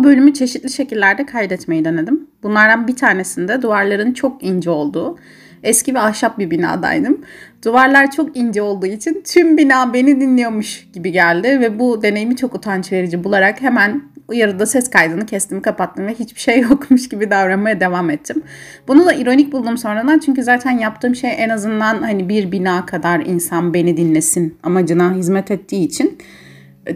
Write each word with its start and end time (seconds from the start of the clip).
Bu 0.00 0.04
bölümü 0.04 0.34
çeşitli 0.34 0.70
şekillerde 0.70 1.26
kaydetmeyi 1.26 1.84
denedim. 1.84 2.26
Bunlardan 2.42 2.88
bir 2.88 2.96
tanesinde 2.96 3.62
duvarların 3.62 4.12
çok 4.12 4.44
ince 4.44 4.70
olduğu, 4.70 5.18
eski 5.62 5.94
ve 5.94 5.98
ahşap 5.98 6.38
bir 6.38 6.50
binadaydım. 6.50 7.20
Duvarlar 7.64 8.10
çok 8.10 8.36
ince 8.36 8.62
olduğu 8.62 8.86
için 8.86 9.22
tüm 9.26 9.56
bina 9.56 9.94
beni 9.94 10.20
dinliyormuş 10.20 10.88
gibi 10.92 11.12
geldi 11.12 11.60
ve 11.60 11.78
bu 11.78 12.02
deneyimi 12.02 12.36
çok 12.36 12.54
utanç 12.54 12.92
verici 12.92 13.24
bularak 13.24 13.62
hemen 13.62 14.02
yarıda 14.32 14.66
ses 14.66 14.90
kaydını 14.90 15.26
kestim, 15.26 15.62
kapattım 15.62 16.06
ve 16.06 16.14
hiçbir 16.14 16.40
şey 16.40 16.60
yokmuş 16.70 17.08
gibi 17.08 17.30
davranmaya 17.30 17.80
devam 17.80 18.10
ettim. 18.10 18.42
Bunu 18.88 19.06
da 19.06 19.12
ironik 19.12 19.52
buldum 19.52 19.78
sonradan 19.78 20.18
çünkü 20.18 20.42
zaten 20.42 20.78
yaptığım 20.78 21.14
şey 21.14 21.30
en 21.38 21.48
azından 21.48 22.02
hani 22.02 22.28
bir 22.28 22.52
bina 22.52 22.86
kadar 22.86 23.20
insan 23.20 23.74
beni 23.74 23.96
dinlesin 23.96 24.58
amacına 24.62 25.14
hizmet 25.14 25.50
ettiği 25.50 25.84
için 25.84 26.18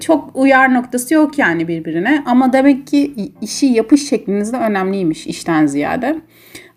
çok 0.00 0.30
uyar 0.34 0.74
noktası 0.74 1.14
yok 1.14 1.38
yani 1.38 1.68
birbirine 1.68 2.22
ama 2.26 2.52
demek 2.52 2.86
ki 2.86 3.14
işi 3.40 3.66
yapış 3.66 4.08
şekliniz 4.08 4.52
de 4.52 4.56
önemliymiş 4.56 5.26
işten 5.26 5.66
ziyade. 5.66 6.20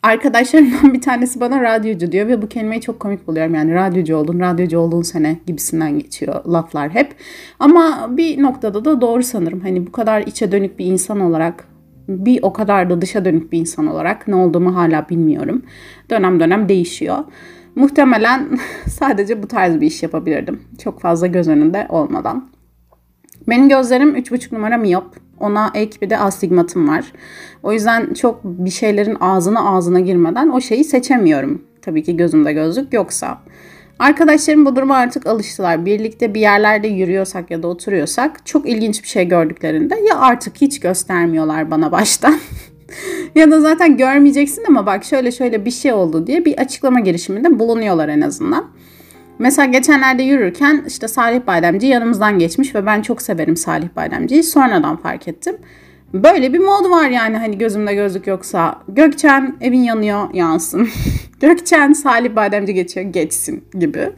Arkadaşlarımdan 0.03 0.93
bir 0.93 1.01
tanesi 1.01 1.39
bana 1.39 1.61
radyocu 1.61 2.11
diyor 2.11 2.27
ve 2.27 2.41
bu 2.41 2.49
kelimeyi 2.49 2.81
çok 2.81 2.99
komik 2.99 3.27
buluyorum. 3.27 3.55
Yani 3.55 3.73
radyocu 3.73 4.15
oldun, 4.15 4.39
radyocu 4.39 4.79
olduğun 4.79 5.01
sene 5.01 5.37
gibisinden 5.45 5.99
geçiyor 5.99 6.45
laflar 6.45 6.89
hep. 6.89 7.15
Ama 7.59 8.09
bir 8.17 8.43
noktada 8.43 8.85
da 8.85 9.01
doğru 9.01 9.23
sanırım. 9.23 9.59
Hani 9.59 9.87
bu 9.87 9.91
kadar 9.91 10.21
içe 10.21 10.51
dönük 10.51 10.79
bir 10.79 10.85
insan 10.85 11.19
olarak 11.19 11.67
bir 12.07 12.39
o 12.41 12.53
kadar 12.53 12.89
da 12.89 13.01
dışa 13.01 13.25
dönük 13.25 13.51
bir 13.51 13.59
insan 13.59 13.87
olarak 13.87 14.27
ne 14.27 14.35
olduğumu 14.35 14.75
hala 14.75 15.09
bilmiyorum. 15.09 15.61
Dönem 16.09 16.39
dönem 16.39 16.69
değişiyor. 16.69 17.17
Muhtemelen 17.75 18.59
sadece 18.87 19.43
bu 19.43 19.47
tarz 19.47 19.81
bir 19.81 19.87
iş 19.87 20.03
yapabilirdim. 20.03 20.61
Çok 20.83 21.01
fazla 21.01 21.27
göz 21.27 21.47
önünde 21.47 21.85
olmadan. 21.89 22.56
Benim 23.49 23.69
gözlerim 23.69 24.15
3,5 24.15 24.55
numara 24.55 24.77
miyop. 24.77 25.15
Ona 25.39 25.71
ek 25.73 25.97
bir 26.01 26.09
de 26.09 26.17
astigmatım 26.17 26.87
var. 26.87 27.11
O 27.63 27.73
yüzden 27.73 28.13
çok 28.13 28.43
bir 28.43 28.69
şeylerin 28.69 29.17
ağzına 29.19 29.69
ağzına 29.69 29.99
girmeden 29.99 30.49
o 30.49 30.61
şeyi 30.61 30.83
seçemiyorum. 30.83 31.61
Tabii 31.81 32.03
ki 32.03 32.17
gözümde 32.17 32.53
gözlük 32.53 32.93
yoksa. 32.93 33.37
Arkadaşlarım 33.99 34.65
bu 34.65 34.75
duruma 34.75 34.95
artık 34.95 35.27
alıştılar. 35.27 35.85
Birlikte 35.85 36.33
bir 36.33 36.39
yerlerde 36.39 36.87
yürüyorsak 36.87 37.51
ya 37.51 37.63
da 37.63 37.67
oturuyorsak 37.67 38.45
çok 38.45 38.69
ilginç 38.69 39.03
bir 39.03 39.07
şey 39.07 39.27
gördüklerinde 39.27 39.95
ya 40.09 40.19
artık 40.19 40.61
hiç 40.61 40.79
göstermiyorlar 40.79 41.71
bana 41.71 41.91
baştan 41.91 42.35
ya 43.35 43.51
da 43.51 43.61
zaten 43.61 43.97
görmeyeceksin 43.97 44.63
ama 44.67 44.85
bak 44.85 45.03
şöyle 45.03 45.31
şöyle 45.31 45.65
bir 45.65 45.71
şey 45.71 45.93
oldu 45.93 46.27
diye 46.27 46.45
bir 46.45 46.57
açıklama 46.57 46.99
girişiminde 46.99 47.59
bulunuyorlar 47.59 48.09
en 48.09 48.21
azından. 48.21 48.65
Mesela 49.39 49.65
geçenlerde 49.65 50.23
yürürken 50.23 50.83
işte 50.87 51.07
Salih 51.07 51.47
Bademci 51.47 51.87
yanımızdan 51.87 52.39
geçmiş 52.39 52.75
ve 52.75 52.85
ben 52.85 53.01
çok 53.01 53.21
severim 53.21 53.57
Salih 53.57 53.87
Bademci'yi. 53.95 54.43
Sonradan 54.43 54.97
fark 54.97 55.27
ettim. 55.27 55.57
Böyle 56.13 56.53
bir 56.53 56.59
mod 56.59 56.89
var 56.89 57.09
yani 57.09 57.37
hani 57.37 57.57
gözümde 57.57 57.93
gözlük 57.93 58.27
yoksa. 58.27 58.81
Gökçen 58.87 59.55
evin 59.61 59.83
yanıyor 59.83 60.33
yansın. 60.33 60.89
Gökçen 61.41 61.93
Salih 61.93 62.35
Bademci 62.35 62.73
geçiyor 62.73 63.05
geçsin 63.05 63.63
gibi. 63.79 64.09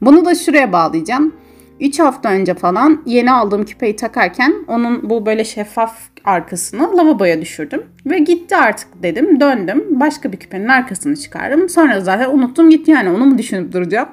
Bunu 0.00 0.24
da 0.24 0.34
şuraya 0.34 0.72
bağlayacağım. 0.72 1.34
3 1.80 1.98
hafta 1.98 2.28
önce 2.28 2.54
falan 2.54 3.02
yeni 3.06 3.32
aldığım 3.32 3.64
küpeyi 3.64 3.96
takarken 3.96 4.54
onun 4.68 5.10
bu 5.10 5.26
böyle 5.26 5.44
şeffaf 5.44 5.98
arkasını 6.24 6.96
lavaboya 6.96 7.40
düşürdüm. 7.40 7.82
Ve 8.06 8.18
gitti 8.18 8.56
artık 8.56 9.02
dedim. 9.02 9.40
Döndüm. 9.40 9.84
Başka 10.00 10.32
bir 10.32 10.36
küpenin 10.36 10.68
arkasını 10.68 11.16
çıkardım. 11.16 11.68
Sonra 11.68 12.00
zaten 12.00 12.30
unuttum 12.30 12.70
gitti 12.70 12.90
yani. 12.90 13.10
Onu 13.10 13.26
mu 13.26 13.38
düşünüp 13.38 13.72
duracağım? 13.72 14.08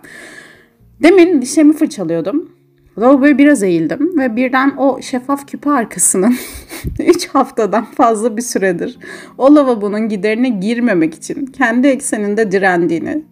Demin 1.03 1.41
dişlerimi 1.41 1.73
fırçalıyordum. 1.73 2.51
Lavaboya 2.99 3.37
biraz 3.37 3.63
eğildim 3.63 4.19
ve 4.19 4.35
birden 4.35 4.73
o 4.77 5.01
şeffaf 5.01 5.47
küpe 5.47 5.69
arkasının 5.69 6.35
3 6.99 7.27
haftadan 7.27 7.85
fazla 7.85 8.37
bir 8.37 8.41
süredir 8.41 8.99
o 9.37 9.55
lavabonun 9.55 10.09
giderine 10.09 10.49
girmemek 10.49 11.13
için 11.15 11.45
kendi 11.45 11.87
ekseninde 11.87 12.51
direndiğini, 12.51 13.23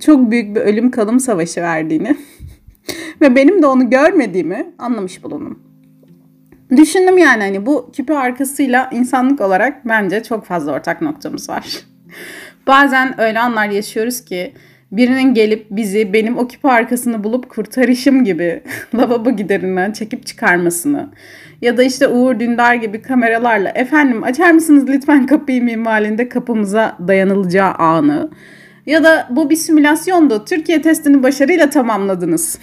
çok 0.00 0.30
büyük 0.30 0.56
bir 0.56 0.60
ölüm 0.60 0.90
kalım 0.90 1.20
savaşı 1.20 1.62
verdiğini 1.62 2.16
ve 3.20 3.36
benim 3.36 3.62
de 3.62 3.66
onu 3.66 3.90
görmediğimi 3.90 4.74
anlamış 4.78 5.24
bulundum. 5.24 5.62
Düşündüm 6.76 7.18
yani 7.18 7.42
hani 7.42 7.66
bu 7.66 7.90
küpe 7.92 8.18
arkasıyla 8.18 8.90
insanlık 8.92 9.40
olarak 9.40 9.88
bence 9.88 10.22
çok 10.22 10.44
fazla 10.44 10.72
ortak 10.72 11.02
noktamız 11.02 11.48
var. 11.48 11.78
Bazen 12.66 13.20
öyle 13.20 13.38
anlar 13.40 13.68
yaşıyoruz 13.68 14.24
ki 14.24 14.52
birinin 14.92 15.34
gelip 15.34 15.66
bizi 15.70 16.12
benim 16.12 16.38
o 16.38 16.48
küpe 16.48 16.68
arkasını 16.68 17.24
bulup 17.24 17.48
kurtarışım 17.48 18.24
gibi 18.24 18.62
lavabo 18.94 19.30
giderinden 19.30 19.92
çekip 19.92 20.26
çıkarmasını 20.26 21.08
ya 21.62 21.76
da 21.76 21.82
işte 21.82 22.08
Uğur 22.08 22.40
Dündar 22.40 22.74
gibi 22.74 23.02
kameralarla 23.02 23.68
efendim 23.68 24.22
açar 24.24 24.50
mısınız 24.50 24.88
lütfen 24.88 25.26
kapıyı 25.26 25.62
minvalinde 25.62 26.28
kapımıza 26.28 26.96
dayanılacağı 27.08 27.74
anı 27.74 28.30
ya 28.86 29.04
da 29.04 29.26
bu 29.30 29.50
bir 29.50 29.56
simülasyondu 29.56 30.44
Türkiye 30.44 30.82
testini 30.82 31.22
başarıyla 31.22 31.70
tamamladınız 31.70 32.58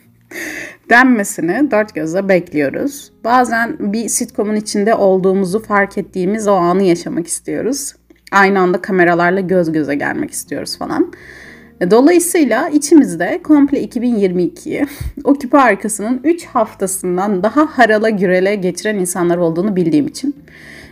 denmesini 0.90 1.70
dört 1.70 1.94
gözle 1.94 2.28
bekliyoruz. 2.28 3.12
Bazen 3.24 3.76
bir 3.92 4.08
sitcomun 4.08 4.56
içinde 4.56 4.94
olduğumuzu 4.94 5.62
fark 5.62 5.98
ettiğimiz 5.98 6.48
o 6.48 6.52
anı 6.52 6.82
yaşamak 6.82 7.26
istiyoruz. 7.26 7.94
Aynı 8.32 8.60
anda 8.60 8.80
kameralarla 8.80 9.40
göz 9.40 9.72
göze 9.72 9.94
gelmek 9.94 10.30
istiyoruz 10.30 10.78
falan. 10.78 11.12
E, 11.80 11.90
dolayısıyla 11.90 12.68
içimizde 12.68 13.40
komple 13.42 13.84
2022'yi 13.84 14.86
o 15.24 15.34
küpe 15.34 15.58
arkasının 15.58 16.20
3 16.24 16.44
haftasından 16.44 17.42
daha 17.42 17.66
harala 17.66 18.10
gürele 18.10 18.54
geçiren 18.54 18.98
insanlar 18.98 19.36
olduğunu 19.36 19.76
bildiğim 19.76 20.06
için 20.06 20.36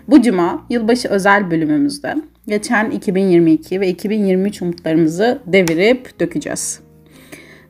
bu 0.08 0.22
cuma 0.22 0.66
yılbaşı 0.70 1.08
özel 1.08 1.50
bölümümüzde 1.50 2.14
geçen 2.48 2.90
2022 2.90 3.80
ve 3.80 3.88
2023 3.88 4.62
umutlarımızı 4.62 5.38
devirip 5.46 6.20
dökeceğiz. 6.20 6.80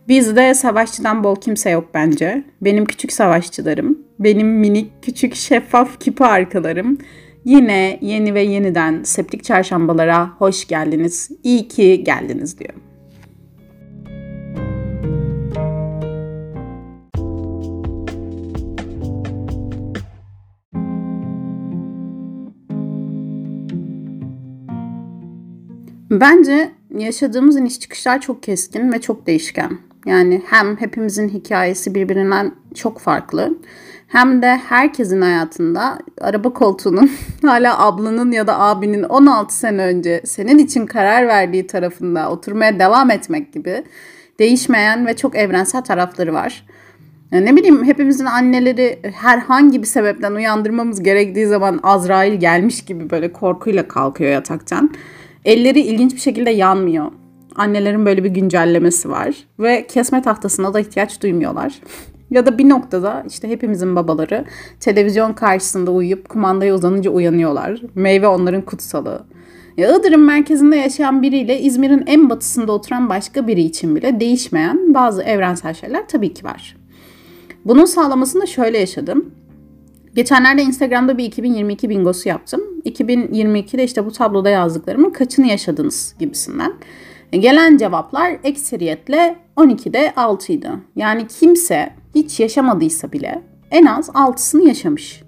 Bizde 0.08 0.54
savaşçıdan 0.54 1.24
bol 1.24 1.36
kimse 1.36 1.70
yok 1.70 1.88
bence. 1.94 2.44
Benim 2.60 2.84
küçük 2.84 3.12
savaşçılarım, 3.12 3.98
benim 4.18 4.48
minik 4.48 5.02
küçük 5.02 5.34
şeffaf 5.34 6.00
küpe 6.00 6.24
arkalarım 6.24 6.98
yine 7.44 7.98
yeni 8.02 8.34
ve 8.34 8.42
yeniden 8.42 9.02
septik 9.02 9.44
çarşambalara 9.44 10.30
hoş 10.38 10.66
geldiniz. 10.66 11.30
İyi 11.42 11.68
ki 11.68 12.04
geldiniz 12.04 12.58
diyorum. 12.58 12.80
Bence 26.10 26.70
yaşadığımız 26.98 27.56
iniş 27.56 27.80
çıkışlar 27.80 28.20
çok 28.20 28.42
keskin 28.42 28.92
ve 28.92 29.00
çok 29.00 29.26
değişken. 29.26 29.78
Yani 30.06 30.42
hem 30.46 30.76
hepimizin 30.76 31.28
hikayesi 31.28 31.94
birbirinden 31.94 32.54
çok 32.74 32.98
farklı 32.98 33.58
hem 34.14 34.42
de 34.42 34.56
herkesin 34.56 35.20
hayatında 35.20 35.98
araba 36.20 36.52
koltuğunun 36.52 37.10
hala 37.42 37.86
ablanın 37.86 38.32
ya 38.32 38.46
da 38.46 38.60
abinin 38.60 39.02
16 39.02 39.56
sene 39.56 39.82
önce 39.82 40.20
senin 40.24 40.58
için 40.58 40.86
karar 40.86 41.28
verdiği 41.28 41.66
tarafında 41.66 42.30
oturmaya 42.30 42.78
devam 42.78 43.10
etmek 43.10 43.52
gibi 43.52 43.84
değişmeyen 44.38 45.06
ve 45.06 45.16
çok 45.16 45.36
evrensel 45.36 45.82
tarafları 45.82 46.34
var. 46.34 46.66
Yani 47.32 47.46
ne 47.46 47.56
bileyim 47.56 47.84
hepimizin 47.84 48.24
anneleri 48.24 48.98
herhangi 49.14 49.82
bir 49.82 49.86
sebepten 49.86 50.32
uyandırmamız 50.32 51.02
gerektiği 51.02 51.46
zaman 51.46 51.80
Azrail 51.82 52.40
gelmiş 52.40 52.84
gibi 52.84 53.10
böyle 53.10 53.32
korkuyla 53.32 53.88
kalkıyor 53.88 54.30
yataktan. 54.30 54.90
Elleri 55.44 55.80
ilginç 55.80 56.14
bir 56.14 56.20
şekilde 56.20 56.50
yanmıyor. 56.50 57.12
Annelerin 57.56 58.06
böyle 58.06 58.24
bir 58.24 58.30
güncellemesi 58.30 59.10
var 59.10 59.34
ve 59.58 59.86
kesme 59.86 60.22
tahtasına 60.22 60.74
da 60.74 60.80
ihtiyaç 60.80 61.22
duymuyorlar. 61.22 61.80
ya 62.34 62.46
da 62.46 62.58
bir 62.58 62.68
noktada 62.68 63.24
işte 63.28 63.48
hepimizin 63.48 63.96
babaları 63.96 64.44
televizyon 64.80 65.32
karşısında 65.32 65.90
uyuyup 65.90 66.28
kumandaya 66.28 66.74
uzanınca 66.74 67.10
uyanıyorlar. 67.10 67.80
Meyve 67.94 68.28
onların 68.28 68.62
kutsalı. 68.62 69.24
Ya 69.76 69.96
Iğdır'ın 69.96 70.20
merkezinde 70.20 70.76
yaşayan 70.76 71.22
biriyle 71.22 71.60
İzmir'in 71.60 72.04
en 72.06 72.30
batısında 72.30 72.72
oturan 72.72 73.08
başka 73.08 73.46
biri 73.46 73.60
için 73.60 73.96
bile 73.96 74.20
değişmeyen 74.20 74.94
bazı 74.94 75.22
evrensel 75.22 75.74
şeyler 75.74 76.08
tabii 76.08 76.34
ki 76.34 76.44
var. 76.44 76.76
Bunun 77.64 77.84
sağlamasını 77.84 78.46
şöyle 78.46 78.78
yaşadım. 78.78 79.30
Geçenlerde 80.14 80.62
Instagram'da 80.62 81.18
bir 81.18 81.24
2022 81.24 81.88
bingosu 81.88 82.28
yaptım. 82.28 82.60
2022'de 82.84 83.84
işte 83.84 84.06
bu 84.06 84.12
tabloda 84.12 84.50
yazdıklarımın 84.50 85.10
kaçını 85.10 85.46
yaşadınız 85.46 86.14
gibisinden. 86.18 86.72
E, 87.32 87.36
gelen 87.36 87.76
cevaplar 87.76 88.36
ekseriyetle 88.44 89.36
12'de 89.56 90.12
6 90.16 90.52
idi. 90.52 90.70
Yani 90.96 91.26
kimse 91.40 91.90
hiç 92.14 92.40
yaşamadıysa 92.40 93.12
bile 93.12 93.42
en 93.70 93.86
az 93.86 94.08
6'sını 94.08 94.68
yaşamış. 94.68 95.22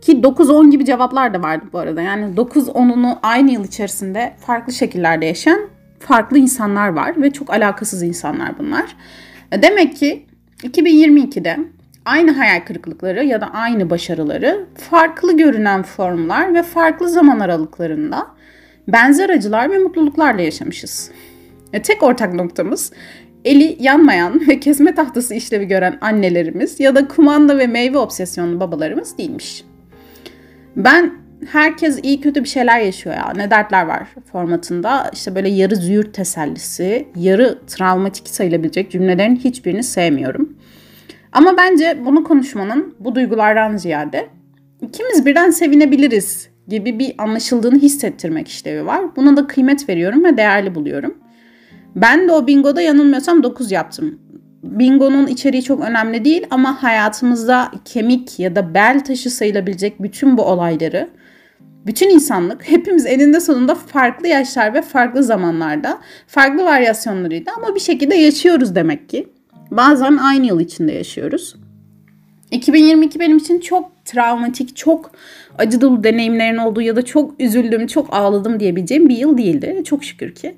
Ki 0.00 0.20
9-10 0.20 0.70
gibi 0.70 0.84
cevaplar 0.84 1.34
da 1.34 1.42
vardı 1.42 1.64
bu 1.72 1.78
arada. 1.78 2.02
Yani 2.02 2.34
9-10'unu 2.34 3.18
aynı 3.22 3.50
yıl 3.50 3.64
içerisinde 3.64 4.36
farklı 4.38 4.72
şekillerde 4.72 5.26
yaşayan 5.26 5.60
farklı 5.98 6.38
insanlar 6.38 6.88
var 6.88 7.22
ve 7.22 7.30
çok 7.30 7.50
alakasız 7.50 8.02
insanlar 8.02 8.58
bunlar. 8.58 8.96
E, 9.52 9.62
demek 9.62 9.96
ki 9.96 10.26
2022'de 10.62 11.58
aynı 12.04 12.30
hayal 12.30 12.60
kırıklıkları 12.60 13.24
ya 13.24 13.40
da 13.40 13.46
aynı 13.46 13.90
başarıları 13.90 14.66
farklı 14.90 15.36
görünen 15.36 15.82
formlar 15.82 16.54
ve 16.54 16.62
farklı 16.62 17.08
zaman 17.08 17.40
aralıklarında 17.40 18.26
benzer 18.88 19.30
acılar 19.30 19.70
ve 19.70 19.78
mutluluklarla 19.78 20.42
yaşamışız. 20.42 21.10
E, 21.72 21.82
tek 21.82 22.02
ortak 22.02 22.34
noktamız 22.34 22.92
eli 23.44 23.76
yanmayan 23.80 24.48
ve 24.48 24.60
kesme 24.60 24.94
tahtası 24.94 25.34
işlevi 25.34 25.68
gören 25.68 25.98
annelerimiz 26.00 26.80
ya 26.80 26.94
da 26.94 27.08
kumanda 27.08 27.58
ve 27.58 27.66
meyve 27.66 27.98
obsesyonlu 27.98 28.60
babalarımız 28.60 29.18
değilmiş. 29.18 29.64
Ben 30.76 31.12
herkes 31.46 32.00
iyi 32.02 32.20
kötü 32.20 32.44
bir 32.44 32.48
şeyler 32.48 32.80
yaşıyor 32.80 33.16
ya 33.16 33.32
ne 33.36 33.50
dertler 33.50 33.86
var 33.86 34.08
formatında 34.32 35.10
işte 35.12 35.34
böyle 35.34 35.48
yarı 35.48 35.76
züğürt 35.76 36.14
tesellisi, 36.14 37.08
yarı 37.16 37.58
travmatik 37.66 38.28
sayılabilecek 38.28 38.90
cümlelerin 38.90 39.36
hiçbirini 39.36 39.82
sevmiyorum. 39.82 40.56
Ama 41.32 41.56
bence 41.56 41.98
bunu 42.04 42.24
konuşmanın 42.24 42.94
bu 43.00 43.14
duygulardan 43.14 43.76
ziyade 43.76 44.28
ikimiz 44.80 45.26
birden 45.26 45.50
sevinebiliriz 45.50 46.48
gibi 46.68 46.98
bir 46.98 47.14
anlaşıldığını 47.18 47.78
hissettirmek 47.78 48.48
işlevi 48.48 48.86
var. 48.86 49.16
Buna 49.16 49.36
da 49.36 49.46
kıymet 49.46 49.88
veriyorum 49.88 50.24
ve 50.24 50.36
değerli 50.36 50.74
buluyorum. 50.74 51.14
Ben 51.96 52.28
de 52.28 52.32
o 52.32 52.46
bingoda 52.46 52.82
yanılmıyorsam 52.82 53.42
9 53.42 53.72
yaptım. 53.72 54.18
Bingo'nun 54.62 55.26
içeriği 55.26 55.62
çok 55.62 55.84
önemli 55.84 56.24
değil 56.24 56.46
ama 56.50 56.82
hayatımızda 56.82 57.72
kemik 57.84 58.38
ya 58.38 58.56
da 58.56 58.74
bel 58.74 59.04
taşı 59.04 59.30
sayılabilecek 59.30 60.02
bütün 60.02 60.36
bu 60.36 60.42
olayları 60.42 61.08
bütün 61.86 62.10
insanlık 62.10 62.70
hepimiz 62.70 63.06
eninde 63.06 63.40
sonunda 63.40 63.74
farklı 63.74 64.28
yaşlar 64.28 64.74
ve 64.74 64.82
farklı 64.82 65.22
zamanlarda 65.22 65.98
farklı 66.26 66.64
varyasyonlarıyla 66.64 67.52
ama 67.56 67.74
bir 67.74 67.80
şekilde 67.80 68.14
yaşıyoruz 68.14 68.74
demek 68.74 69.08
ki. 69.08 69.28
Bazen 69.70 70.16
aynı 70.16 70.46
yıl 70.46 70.60
içinde 70.60 70.92
yaşıyoruz. 70.92 71.56
2022 72.50 73.20
benim 73.20 73.36
için 73.36 73.60
çok 73.60 74.04
travmatik, 74.04 74.76
çok 74.76 75.10
acı 75.58 75.80
dolu 75.80 76.04
deneyimlerin 76.04 76.56
olduğu 76.56 76.82
ya 76.82 76.96
da 76.96 77.04
çok 77.04 77.40
üzüldüm, 77.40 77.86
çok 77.86 78.14
ağladım 78.14 78.60
diyebileceğim 78.60 79.08
bir 79.08 79.16
yıl 79.16 79.38
değildi. 79.38 79.82
Çok 79.84 80.04
şükür 80.04 80.34
ki. 80.34 80.54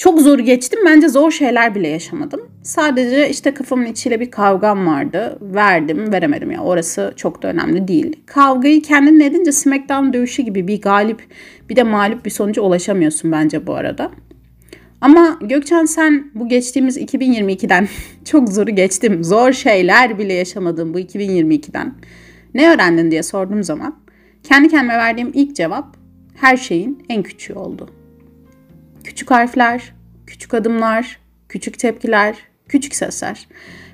Çok 0.00 0.20
zor 0.20 0.38
geçtim. 0.38 0.80
Bence 0.86 1.08
zor 1.08 1.30
şeyler 1.30 1.74
bile 1.74 1.88
yaşamadım. 1.88 2.40
Sadece 2.62 3.30
işte 3.30 3.54
kafamın 3.54 3.86
içiyle 3.86 4.20
bir 4.20 4.30
kavgam 4.30 4.86
vardı. 4.86 5.38
Verdim, 5.40 6.12
veremedim 6.12 6.50
ya. 6.50 6.62
Orası 6.62 7.12
çok 7.16 7.42
da 7.42 7.48
önemli 7.48 7.88
değil. 7.88 8.16
Kavgayı 8.26 8.82
kendinle 8.82 9.26
edince 9.26 9.52
SmackDown 9.52 10.12
dövüşü 10.12 10.42
gibi 10.42 10.68
bir 10.68 10.80
galip 10.80 11.22
bir 11.68 11.76
de 11.76 11.82
mağlup 11.82 12.24
bir 12.24 12.30
sonuca 12.30 12.62
ulaşamıyorsun 12.62 13.32
bence 13.32 13.66
bu 13.66 13.74
arada. 13.74 14.10
Ama 15.00 15.38
Gökçen 15.42 15.84
sen 15.84 16.30
bu 16.34 16.48
geçtiğimiz 16.48 16.98
2022'den 16.98 17.88
çok 18.24 18.48
zoru 18.48 18.70
geçtim. 18.70 19.24
Zor 19.24 19.52
şeyler 19.52 20.18
bile 20.18 20.32
yaşamadım 20.32 20.94
bu 20.94 21.00
2022'den. 21.00 21.94
Ne 22.54 22.74
öğrendin 22.74 23.10
diye 23.10 23.22
sorduğum 23.22 23.62
zaman 23.62 23.96
kendi 24.42 24.68
kendime 24.68 24.98
verdiğim 24.98 25.30
ilk 25.34 25.56
cevap 25.56 25.96
her 26.34 26.56
şeyin 26.56 27.02
en 27.08 27.22
küçüğü 27.22 27.54
oldu. 27.54 27.99
Küçük 29.04 29.30
harfler, 29.30 29.94
küçük 30.26 30.54
adımlar, 30.54 31.18
küçük 31.48 31.78
tepkiler, 31.78 32.36
küçük 32.68 32.94
sesler. 32.94 33.48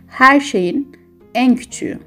Her 0.09 0.41
şeyin 0.41 0.97
en 1.35 1.57
küçüğü. 1.57 1.99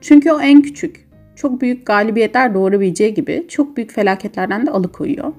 Çünkü 0.00 0.32
o 0.32 0.40
en 0.40 0.62
küçük. 0.62 1.10
Çok 1.36 1.60
büyük 1.60 1.86
galibiyetler 1.86 2.54
doğurabileceği 2.54 3.14
gibi 3.14 3.46
çok 3.48 3.76
büyük 3.76 3.92
felaketlerden 3.92 4.66
de 4.66 4.70
alıkoyuyor. 4.70 5.32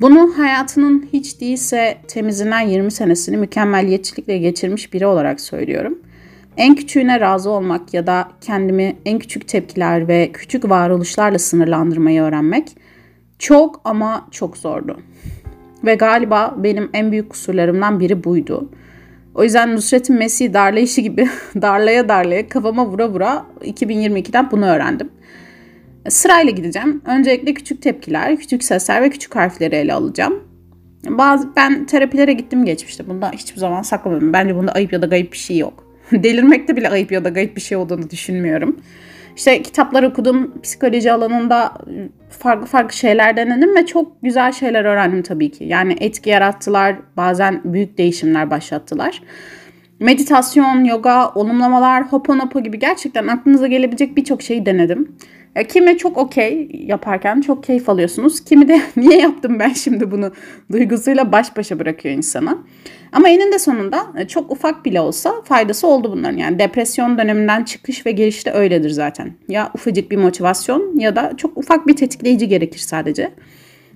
Bunu 0.00 0.38
hayatının 0.38 1.08
hiç 1.12 1.40
değilse 1.40 1.98
temizinden 2.08 2.60
20 2.60 2.90
senesini 2.90 3.36
mükemmeliyetçilikle 3.36 4.38
geçirmiş 4.38 4.92
biri 4.92 5.06
olarak 5.06 5.40
söylüyorum. 5.40 5.98
En 6.56 6.74
küçüğüne 6.74 7.20
razı 7.20 7.50
olmak 7.50 7.94
ya 7.94 8.06
da 8.06 8.28
kendimi 8.40 8.96
en 9.04 9.18
küçük 9.18 9.48
tepkiler 9.48 10.08
ve 10.08 10.30
küçük 10.32 10.68
varoluşlarla 10.68 11.38
sınırlandırmayı 11.38 12.22
öğrenmek 12.22 12.76
çok 13.38 13.80
ama 13.84 14.28
çok 14.30 14.56
zordu. 14.56 15.00
Ve 15.84 15.94
galiba 15.94 16.54
benim 16.56 16.90
en 16.92 17.12
büyük 17.12 17.30
kusurlarımdan 17.30 18.00
biri 18.00 18.24
buydu. 18.24 18.70
O 19.34 19.44
yüzden 19.44 19.76
Nusret'in 19.76 20.16
Messi 20.16 20.54
darlayışı 20.54 21.00
gibi 21.00 21.28
darlaya 21.62 22.08
darlaya 22.08 22.48
kafama 22.48 22.86
vura 22.86 23.08
vura 23.08 23.46
2022'den 23.60 24.50
bunu 24.50 24.66
öğrendim. 24.66 25.10
Sırayla 26.08 26.50
gideceğim. 26.50 27.02
Öncelikle 27.06 27.54
küçük 27.54 27.82
tepkiler, 27.82 28.36
küçük 28.36 28.64
sesler 28.64 29.02
ve 29.02 29.10
küçük 29.10 29.36
harfleri 29.36 29.74
ele 29.74 29.94
alacağım. 29.94 30.44
Bazı 31.08 31.48
ben 31.56 31.84
terapilere 31.86 32.32
gittim 32.32 32.64
geçmişte. 32.64 33.08
Bunda 33.08 33.30
hiçbir 33.32 33.60
zaman 33.60 33.82
saklamıyorum. 33.82 34.32
Bence 34.32 34.56
bunda 34.56 34.72
ayıp 34.72 34.92
ya 34.92 35.02
da 35.02 35.06
gayip 35.06 35.32
bir 35.32 35.38
şey 35.38 35.58
yok. 35.58 35.84
Delirmekte 36.12 36.76
bile 36.76 36.90
ayıp 36.90 37.12
ya 37.12 37.24
da 37.24 37.28
gayip 37.28 37.56
bir 37.56 37.60
şey 37.60 37.76
olduğunu 37.76 38.10
düşünmüyorum. 38.10 38.76
İşte 39.38 39.62
kitaplar 39.62 40.02
okudum, 40.02 40.60
psikoloji 40.62 41.12
alanında 41.12 41.72
farklı 42.30 42.66
farklı 42.66 42.96
şeyler 42.96 43.36
denedim 43.36 43.76
ve 43.76 43.86
çok 43.86 44.22
güzel 44.22 44.52
şeyler 44.52 44.84
öğrendim 44.84 45.22
tabii 45.22 45.50
ki. 45.50 45.64
Yani 45.64 45.96
etki 46.00 46.30
yarattılar, 46.30 46.96
bazen 47.16 47.60
büyük 47.64 47.98
değişimler 47.98 48.50
başlattılar. 48.50 49.22
Meditasyon, 50.00 50.84
yoga, 50.84 51.30
olumlamalar, 51.34 52.02
hoponopo 52.12 52.60
gibi 52.60 52.78
gerçekten 52.78 53.26
aklınıza 53.26 53.66
gelebilecek 53.66 54.16
birçok 54.16 54.42
şeyi 54.42 54.66
denedim. 54.66 55.16
E, 55.56 55.66
kimi 55.66 55.98
çok 55.98 56.18
okey 56.18 56.70
yaparken 56.72 57.40
çok 57.40 57.64
keyif 57.64 57.88
alıyorsunuz. 57.88 58.44
Kimi 58.44 58.68
de 58.68 58.80
niye 58.96 59.18
yaptım 59.18 59.58
ben 59.58 59.72
şimdi 59.72 60.10
bunu 60.10 60.32
duygusuyla 60.72 61.32
baş 61.32 61.56
başa 61.56 61.78
bırakıyor 61.78 62.14
insana. 62.14 62.58
Ama 63.12 63.28
eninde 63.28 63.58
sonunda 63.58 64.06
e, 64.18 64.28
çok 64.28 64.50
ufak 64.50 64.84
bile 64.84 65.00
olsa 65.00 65.42
faydası 65.44 65.86
oldu 65.86 66.12
bunların. 66.12 66.38
Yani 66.38 66.58
depresyon 66.58 67.18
döneminden 67.18 67.64
çıkış 67.64 68.06
ve 68.06 68.10
giriş 68.10 68.46
de 68.46 68.52
öyledir 68.52 68.90
zaten. 68.90 69.32
Ya 69.48 69.70
ufacık 69.74 70.10
bir 70.10 70.16
motivasyon 70.16 70.98
ya 70.98 71.16
da 71.16 71.32
çok 71.36 71.58
ufak 71.58 71.86
bir 71.86 71.96
tetikleyici 71.96 72.48
gerekir 72.48 72.78
sadece. 72.78 73.30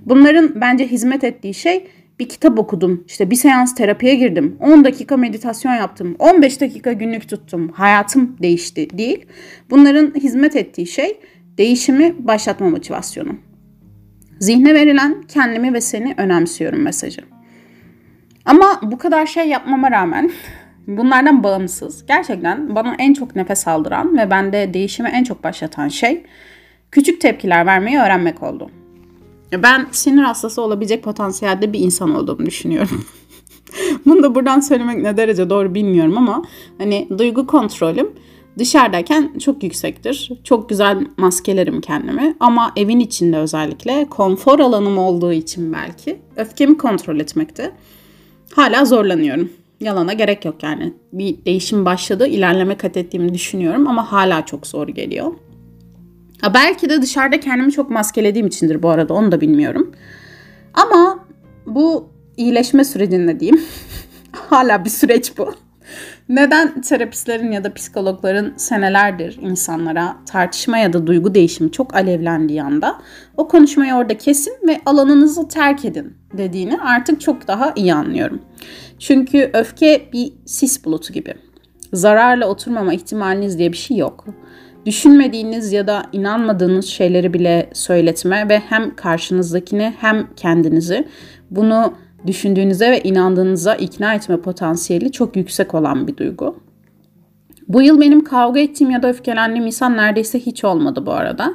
Bunların 0.06 0.60
bence 0.60 0.86
hizmet 0.86 1.24
ettiği 1.24 1.54
şey 1.54 1.86
bir 2.20 2.28
kitap 2.28 2.58
okudum. 2.58 3.04
İşte 3.06 3.30
bir 3.30 3.36
seans 3.36 3.74
terapiye 3.74 4.14
girdim. 4.14 4.56
10 4.60 4.84
dakika 4.84 5.16
meditasyon 5.16 5.72
yaptım. 5.72 6.16
15 6.18 6.60
dakika 6.60 6.92
günlük 6.92 7.28
tuttum. 7.28 7.68
Hayatım 7.68 8.36
değişti 8.42 8.98
değil. 8.98 9.26
Bunların 9.70 10.14
hizmet 10.14 10.56
ettiği 10.56 10.86
şey 10.86 11.18
değişimi 11.58 12.26
başlatma 12.26 12.68
motivasyonu. 12.68 13.32
Zihne 14.40 14.74
verilen 14.74 15.22
kendimi 15.28 15.74
ve 15.74 15.80
seni 15.80 16.14
önemsiyorum 16.16 16.82
mesajı. 16.82 17.20
Ama 18.44 18.80
bu 18.82 18.98
kadar 18.98 19.26
şey 19.26 19.48
yapmama 19.48 19.90
rağmen 19.90 20.30
bunlardan 20.86 21.42
bağımsız 21.42 22.06
gerçekten 22.06 22.74
bana 22.74 22.94
en 22.98 23.14
çok 23.14 23.36
nefes 23.36 23.68
aldıran 23.68 24.18
ve 24.18 24.30
bende 24.30 24.74
değişimi 24.74 25.08
en 25.08 25.24
çok 25.24 25.44
başlatan 25.44 25.88
şey 25.88 26.24
küçük 26.90 27.20
tepkiler 27.20 27.66
vermeyi 27.66 27.98
öğrenmek 27.98 28.42
oldu. 28.42 28.70
Ben 29.62 29.86
sinir 29.90 30.22
hastası 30.22 30.62
olabilecek 30.62 31.04
potansiyelde 31.04 31.72
bir 31.72 31.80
insan 31.80 32.14
olduğumu 32.14 32.46
düşünüyorum. 32.46 33.04
Bunu 34.06 34.22
da 34.22 34.34
buradan 34.34 34.60
söylemek 34.60 34.98
ne 34.98 35.16
derece 35.16 35.50
doğru 35.50 35.74
bilmiyorum 35.74 36.18
ama 36.18 36.44
hani 36.78 37.08
duygu 37.18 37.46
kontrolüm 37.46 38.10
dışarıdayken 38.58 39.38
çok 39.38 39.62
yüksektir. 39.62 40.32
Çok 40.44 40.68
güzel 40.68 41.06
maskelerim 41.16 41.80
kendimi 41.80 42.36
ama 42.40 42.72
evin 42.76 43.00
içinde 43.00 43.36
özellikle 43.36 44.06
konfor 44.10 44.58
alanım 44.58 44.98
olduğu 44.98 45.32
için 45.32 45.72
belki 45.72 46.18
öfkemi 46.36 46.78
kontrol 46.78 47.20
etmekte 47.20 47.72
hala 48.52 48.84
zorlanıyorum. 48.84 49.52
Yalana 49.80 50.12
gerek 50.12 50.44
yok 50.44 50.62
yani. 50.62 50.92
Bir 51.12 51.44
değişim 51.44 51.84
başladı, 51.84 52.26
ilerleme 52.26 52.76
kat 52.76 52.96
ettiğimi 52.96 53.34
düşünüyorum 53.34 53.88
ama 53.88 54.12
hala 54.12 54.46
çok 54.46 54.66
zor 54.66 54.88
geliyor. 54.88 55.32
Ha 56.40 56.54
belki 56.54 56.90
de 56.90 57.02
dışarıda 57.02 57.40
kendimi 57.40 57.72
çok 57.72 57.90
maskelediğim 57.90 58.46
içindir 58.46 58.82
bu 58.82 58.90
arada 58.90 59.14
onu 59.14 59.32
da 59.32 59.40
bilmiyorum. 59.40 59.92
Ama 60.74 61.24
bu 61.66 62.08
iyileşme 62.36 62.84
sürecinde 62.84 63.40
diyeyim. 63.40 63.60
hala 64.32 64.84
bir 64.84 64.90
süreç 64.90 65.38
bu. 65.38 65.54
Neden 66.32 66.80
terapistlerin 66.80 67.52
ya 67.52 67.64
da 67.64 67.74
psikologların 67.74 68.52
senelerdir 68.56 69.38
insanlara 69.40 70.16
tartışma 70.26 70.78
ya 70.78 70.92
da 70.92 71.06
duygu 71.06 71.34
değişimi 71.34 71.72
çok 71.72 71.94
alevlendiği 71.94 72.62
anda 72.62 72.98
o 73.36 73.48
konuşmayı 73.48 73.94
orada 73.94 74.18
kesin 74.18 74.54
ve 74.68 74.80
alanınızı 74.86 75.48
terk 75.48 75.84
edin 75.84 76.16
dediğini 76.32 76.80
artık 76.80 77.20
çok 77.20 77.48
daha 77.48 77.72
iyi 77.76 77.94
anlıyorum. 77.94 78.42
Çünkü 78.98 79.50
öfke 79.54 80.08
bir 80.12 80.32
sis 80.46 80.84
bulutu 80.84 81.12
gibi. 81.12 81.34
Zararla 81.92 82.48
oturmama 82.48 82.94
ihtimaliniz 82.94 83.58
diye 83.58 83.72
bir 83.72 83.76
şey 83.76 83.96
yok. 83.96 84.24
Düşünmediğiniz 84.86 85.72
ya 85.72 85.86
da 85.86 86.02
inanmadığınız 86.12 86.86
şeyleri 86.86 87.34
bile 87.34 87.70
söyletme 87.72 88.48
ve 88.48 88.58
hem 88.58 88.96
karşınızdakini 88.96 89.94
hem 90.00 90.26
kendinizi 90.36 91.08
bunu 91.50 91.94
düşündüğünüze 92.26 92.90
ve 92.90 93.00
inandığınıza 93.00 93.74
ikna 93.74 94.14
etme 94.14 94.36
potansiyeli 94.36 95.12
çok 95.12 95.36
yüksek 95.36 95.74
olan 95.74 96.06
bir 96.06 96.16
duygu. 96.16 96.56
Bu 97.68 97.82
yıl 97.82 98.00
benim 98.00 98.24
kavga 98.24 98.60
ettiğim 98.60 98.90
ya 98.90 99.02
da 99.02 99.08
öfkelendiğim 99.08 99.66
insan 99.66 99.96
neredeyse 99.96 100.38
hiç 100.38 100.64
olmadı 100.64 101.06
bu 101.06 101.12
arada. 101.12 101.54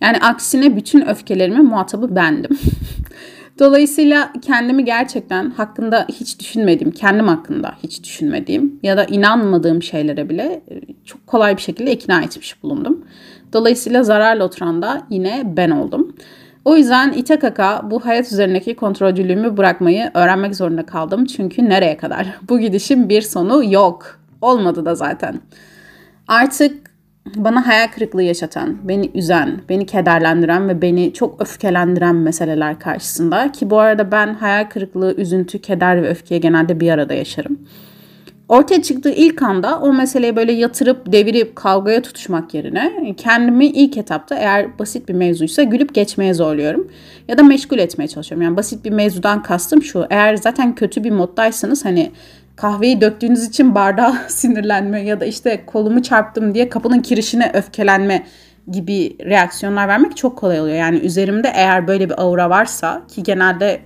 Yani 0.00 0.16
aksine 0.16 0.76
bütün 0.76 1.08
öfkelerimin 1.08 1.64
muhatabı 1.64 2.16
bendim. 2.16 2.58
Dolayısıyla 3.58 4.32
kendimi 4.42 4.84
gerçekten 4.84 5.50
hakkında 5.50 6.06
hiç 6.08 6.40
düşünmediğim, 6.40 6.92
kendim 6.92 7.28
hakkında 7.28 7.74
hiç 7.82 8.04
düşünmediğim 8.04 8.80
ya 8.82 8.96
da 8.96 9.04
inanmadığım 9.04 9.82
şeylere 9.82 10.28
bile 10.28 10.62
e, 10.70 10.80
çok 11.04 11.26
kolay 11.26 11.56
bir 11.56 11.62
şekilde 11.62 11.92
ikna 11.92 12.22
etmiş 12.22 12.62
bulundum. 12.62 13.04
Dolayısıyla 13.52 14.02
zararla 14.02 14.44
oturan 14.44 14.82
da 14.82 15.02
yine 15.10 15.42
ben 15.56 15.70
oldum. 15.70 16.16
O 16.68 16.76
yüzden 16.76 17.12
ite 17.12 17.38
kaka 17.38 17.90
bu 17.90 18.06
hayat 18.06 18.32
üzerindeki 18.32 18.76
kontrolcülüğümü 18.76 19.56
bırakmayı 19.56 20.10
öğrenmek 20.14 20.56
zorunda 20.56 20.86
kaldım. 20.86 21.24
Çünkü 21.24 21.68
nereye 21.68 21.96
kadar? 21.96 22.26
Bu 22.48 22.58
gidişin 22.58 23.08
bir 23.08 23.22
sonu 23.22 23.72
yok. 23.72 24.20
Olmadı 24.40 24.84
da 24.84 24.94
zaten. 24.94 25.40
Artık 26.28 26.90
bana 27.36 27.66
hayal 27.66 27.88
kırıklığı 27.88 28.22
yaşatan, 28.22 28.76
beni 28.88 29.10
üzen, 29.14 29.60
beni 29.68 29.86
kederlendiren 29.86 30.68
ve 30.68 30.82
beni 30.82 31.12
çok 31.12 31.42
öfkelendiren 31.42 32.16
meseleler 32.16 32.78
karşısında 32.78 33.52
ki 33.52 33.70
bu 33.70 33.78
arada 33.78 34.12
ben 34.12 34.34
hayal 34.34 34.64
kırıklığı, 34.64 35.14
üzüntü, 35.14 35.58
keder 35.58 36.02
ve 36.02 36.08
öfkeye 36.08 36.40
genelde 36.40 36.80
bir 36.80 36.90
arada 36.90 37.14
yaşarım. 37.14 37.58
Ortaya 38.48 38.82
çıktığı 38.82 39.10
ilk 39.10 39.42
anda 39.42 39.78
o 39.78 39.92
meseleyi 39.92 40.36
böyle 40.36 40.52
yatırıp 40.52 41.12
devirip 41.12 41.56
kavgaya 41.56 42.02
tutuşmak 42.02 42.54
yerine 42.54 43.14
kendimi 43.16 43.66
ilk 43.66 43.96
etapta 43.96 44.34
eğer 44.34 44.78
basit 44.78 45.08
bir 45.08 45.14
mevzuysa 45.14 45.62
gülüp 45.62 45.94
geçmeye 45.94 46.34
zorluyorum. 46.34 46.88
Ya 47.28 47.38
da 47.38 47.42
meşgul 47.42 47.78
etmeye 47.78 48.08
çalışıyorum. 48.08 48.42
Yani 48.42 48.56
basit 48.56 48.84
bir 48.84 48.90
mevzudan 48.90 49.42
kastım 49.42 49.82
şu. 49.82 50.06
Eğer 50.10 50.36
zaten 50.36 50.74
kötü 50.74 51.04
bir 51.04 51.10
moddaysanız 51.10 51.84
hani 51.84 52.12
kahveyi 52.56 53.00
döktüğünüz 53.00 53.44
için 53.44 53.74
bardağa 53.74 54.16
sinirlenme 54.28 55.02
ya 55.02 55.20
da 55.20 55.24
işte 55.24 55.62
kolumu 55.66 56.02
çarptım 56.02 56.54
diye 56.54 56.68
kapının 56.68 57.00
kirişine 57.00 57.50
öfkelenme 57.54 58.26
gibi 58.70 59.16
reaksiyonlar 59.24 59.88
vermek 59.88 60.16
çok 60.16 60.38
kolay 60.38 60.60
oluyor. 60.60 60.76
Yani 60.76 60.98
üzerimde 60.98 61.52
eğer 61.54 61.88
böyle 61.88 62.10
bir 62.10 62.22
aura 62.22 62.50
varsa 62.50 63.02
ki 63.08 63.22
genelde 63.22 63.80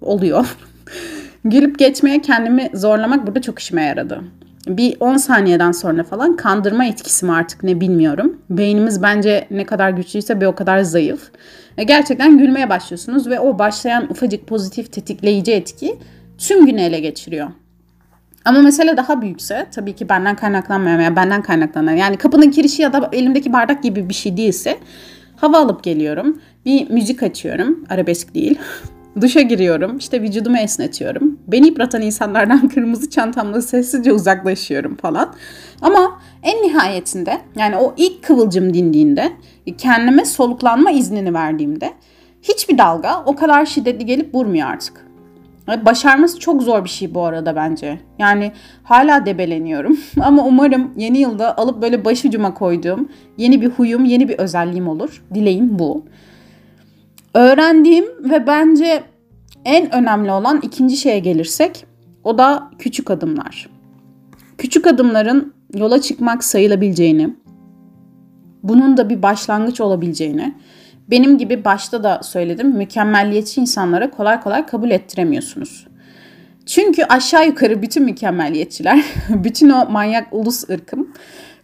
oluyor. 0.00 0.56
Gülüp 1.44 1.78
geçmeye 1.78 2.22
kendimi 2.22 2.70
zorlamak 2.74 3.26
burada 3.26 3.42
çok 3.42 3.58
işime 3.58 3.82
yaradı. 3.82 4.20
Bir 4.66 4.96
10 5.00 5.16
saniyeden 5.16 5.72
sonra 5.72 6.04
falan 6.04 6.36
kandırma 6.36 6.84
etkisi 6.84 7.26
mi 7.26 7.32
artık 7.32 7.62
ne 7.62 7.80
bilmiyorum. 7.80 8.38
Beynimiz 8.50 9.02
bence 9.02 9.46
ne 9.50 9.66
kadar 9.66 9.90
güçlüyse 9.90 10.40
bir 10.40 10.46
o 10.46 10.54
kadar 10.54 10.80
zayıf. 10.80 11.30
E, 11.78 11.84
gerçekten 11.84 12.38
gülmeye 12.38 12.68
başlıyorsunuz 12.68 13.26
ve 13.26 13.40
o 13.40 13.58
başlayan 13.58 14.10
ufacık 14.10 14.46
pozitif 14.46 14.92
tetikleyici 14.92 15.52
etki 15.52 15.98
tüm 16.38 16.66
günü 16.66 16.80
ele 16.80 17.00
geçiriyor. 17.00 17.48
Ama 18.44 18.62
mesele 18.62 18.96
daha 18.96 19.22
büyükse 19.22 19.66
tabii 19.74 19.92
ki 19.92 20.08
benden 20.08 20.36
kaynaklanmayan 20.36 20.98
veya 20.98 21.16
benden 21.16 21.42
kaynaklanan 21.42 21.92
yani 21.92 22.16
kapının 22.16 22.50
kirişi 22.50 22.82
ya 22.82 22.92
da 22.92 23.08
elimdeki 23.12 23.52
bardak 23.52 23.82
gibi 23.82 24.08
bir 24.08 24.14
şey 24.14 24.36
değilse 24.36 24.78
hava 25.36 25.58
alıp 25.58 25.82
geliyorum. 25.84 26.38
Bir 26.66 26.90
müzik 26.90 27.22
açıyorum. 27.22 27.84
Arabesk 27.90 28.34
değil. 28.34 28.58
Duşa 29.20 29.40
giriyorum. 29.40 29.98
işte 29.98 30.22
vücudumu 30.22 30.58
esnetiyorum. 30.58 31.38
Beni 31.46 31.66
yıpratan 31.66 32.02
insanlardan 32.02 32.68
kırmızı 32.74 33.10
çantamla 33.10 33.62
sessizce 33.62 34.12
uzaklaşıyorum 34.12 34.96
falan. 34.96 35.34
Ama 35.82 36.20
en 36.42 36.62
nihayetinde 36.62 37.40
yani 37.56 37.76
o 37.76 37.94
ilk 37.96 38.24
kıvılcım 38.24 38.74
dindiğinde 38.74 39.32
kendime 39.78 40.24
soluklanma 40.24 40.90
iznini 40.90 41.34
verdiğimde 41.34 41.92
hiçbir 42.42 42.78
dalga 42.78 43.22
o 43.26 43.36
kadar 43.36 43.66
şiddetli 43.66 44.06
gelip 44.06 44.34
vurmuyor 44.34 44.68
artık. 44.68 45.04
Başarması 45.66 46.38
çok 46.38 46.62
zor 46.62 46.84
bir 46.84 46.88
şey 46.88 47.14
bu 47.14 47.24
arada 47.24 47.56
bence. 47.56 47.98
Yani 48.18 48.52
hala 48.82 49.26
debeleniyorum. 49.26 49.98
Ama 50.20 50.44
umarım 50.44 50.90
yeni 50.96 51.18
yılda 51.18 51.58
alıp 51.58 51.82
böyle 51.82 52.04
başucuma 52.04 52.54
koyduğum 52.54 53.08
yeni 53.38 53.60
bir 53.60 53.68
huyum, 53.68 54.04
yeni 54.04 54.28
bir 54.28 54.38
özelliğim 54.38 54.88
olur. 54.88 55.22
Dileğim 55.34 55.78
bu. 55.78 56.04
Öğrendiğim 57.34 58.04
ve 58.30 58.46
bence 58.46 59.02
en 59.64 59.94
önemli 59.94 60.30
olan 60.30 60.60
ikinci 60.62 60.96
şeye 60.96 61.18
gelirsek 61.18 61.86
o 62.24 62.38
da 62.38 62.70
küçük 62.78 63.10
adımlar. 63.10 63.70
Küçük 64.58 64.86
adımların 64.86 65.54
yola 65.74 66.00
çıkmak 66.00 66.44
sayılabileceğini, 66.44 67.36
bunun 68.62 68.96
da 68.96 69.08
bir 69.08 69.22
başlangıç 69.22 69.80
olabileceğini 69.80 70.54
benim 71.10 71.38
gibi 71.38 71.64
başta 71.64 72.04
da 72.04 72.20
söyledim 72.22 72.68
mükemmelliyetçi 72.76 73.60
insanlara 73.60 74.10
kolay 74.10 74.40
kolay 74.40 74.66
kabul 74.66 74.90
ettiremiyorsunuz. 74.90 75.86
Çünkü 76.66 77.04
aşağı 77.04 77.46
yukarı 77.46 77.82
bütün 77.82 78.04
mükemmelliyetçiler, 78.04 79.04
bütün 79.28 79.70
o 79.70 79.86
manyak 79.90 80.32
ulus 80.32 80.70
ırkım 80.70 81.12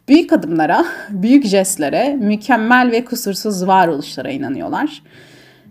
büyük 0.09 0.33
adımlara, 0.33 0.85
büyük 1.11 1.47
jestlere, 1.47 2.17
mükemmel 2.21 2.91
ve 2.91 3.05
kusursuz 3.05 3.67
varoluşlara 3.67 4.31
inanıyorlar. 4.31 5.03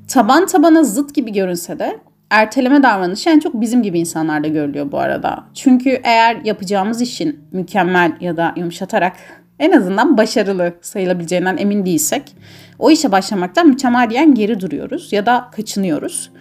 Taban 0.09 0.45
tabana 0.45 0.83
zıt 0.83 1.15
gibi 1.15 1.33
görünse 1.33 1.79
de 1.79 1.99
erteleme 2.29 2.83
davranışı 2.83 3.29
en 3.29 3.39
çok 3.39 3.61
bizim 3.61 3.83
gibi 3.83 3.99
insanlarda 3.99 4.47
görülüyor 4.47 4.91
bu 4.91 4.99
arada. 4.99 5.43
Çünkü 5.53 5.89
eğer 6.03 6.37
yapacağımız 6.43 7.01
işin 7.01 7.39
mükemmel 7.51 8.11
ya 8.21 8.37
da 8.37 8.53
yumuşatarak 8.57 9.13
en 9.59 9.71
azından 9.71 10.17
başarılı 10.17 10.73
sayılabileceğinden 10.81 11.57
emin 11.57 11.85
değilsek 11.85 12.35
o 12.79 12.91
işe 12.91 13.11
başlamaktan 13.11 13.67
mütemadiyen 13.67 14.35
geri 14.35 14.59
duruyoruz 14.59 15.13
ya 15.13 15.25
da 15.25 15.49
kaçınıyoruz. 15.55 16.31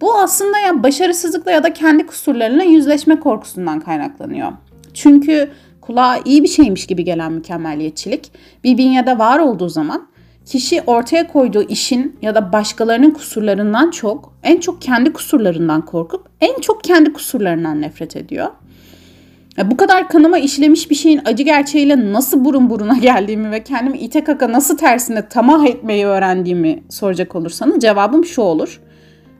Bu 0.00 0.18
aslında 0.18 0.58
ya 0.58 0.82
başarısızlıkla 0.82 1.50
ya 1.50 1.62
da 1.62 1.72
kendi 1.72 2.06
kusurlarına 2.06 2.62
yüzleşme 2.62 3.20
korkusundan 3.20 3.80
kaynaklanıyor. 3.80 4.52
Çünkü 4.94 5.50
kulağa 5.80 6.18
iyi 6.24 6.42
bir 6.42 6.48
şeymiş 6.48 6.86
gibi 6.86 7.04
gelen 7.04 7.32
mükemmeliyetçilik 7.32 8.32
bir 8.64 8.78
bünyede 8.78 9.18
var 9.18 9.38
olduğu 9.38 9.68
zaman 9.68 10.08
kişi 10.46 10.82
ortaya 10.86 11.26
koyduğu 11.26 11.62
işin 11.62 12.16
ya 12.22 12.34
da 12.34 12.52
başkalarının 12.52 13.10
kusurlarından 13.10 13.90
çok 13.90 14.32
en 14.42 14.60
çok 14.60 14.82
kendi 14.82 15.12
kusurlarından 15.12 15.84
korkup 15.84 16.28
en 16.40 16.60
çok 16.60 16.84
kendi 16.84 17.12
kusurlarından 17.12 17.80
nefret 17.80 18.16
ediyor. 18.16 18.48
Bu 19.64 19.76
kadar 19.76 20.08
kanıma 20.08 20.38
işlemiş 20.38 20.90
bir 20.90 20.94
şeyin 20.94 21.20
acı 21.24 21.42
gerçeğiyle 21.42 22.12
nasıl 22.12 22.44
burun 22.44 22.70
buruna 22.70 22.96
geldiğimi 23.00 23.50
ve 23.50 23.64
kendimi 23.64 23.98
ite 23.98 24.24
kaka 24.24 24.52
nasıl 24.52 24.76
tersine 24.76 25.28
tamah 25.28 25.66
etmeyi 25.66 26.06
öğrendiğimi 26.06 26.82
soracak 26.88 27.36
olursanız 27.36 27.80
cevabım 27.80 28.24
şu 28.24 28.42
olur. 28.42 28.80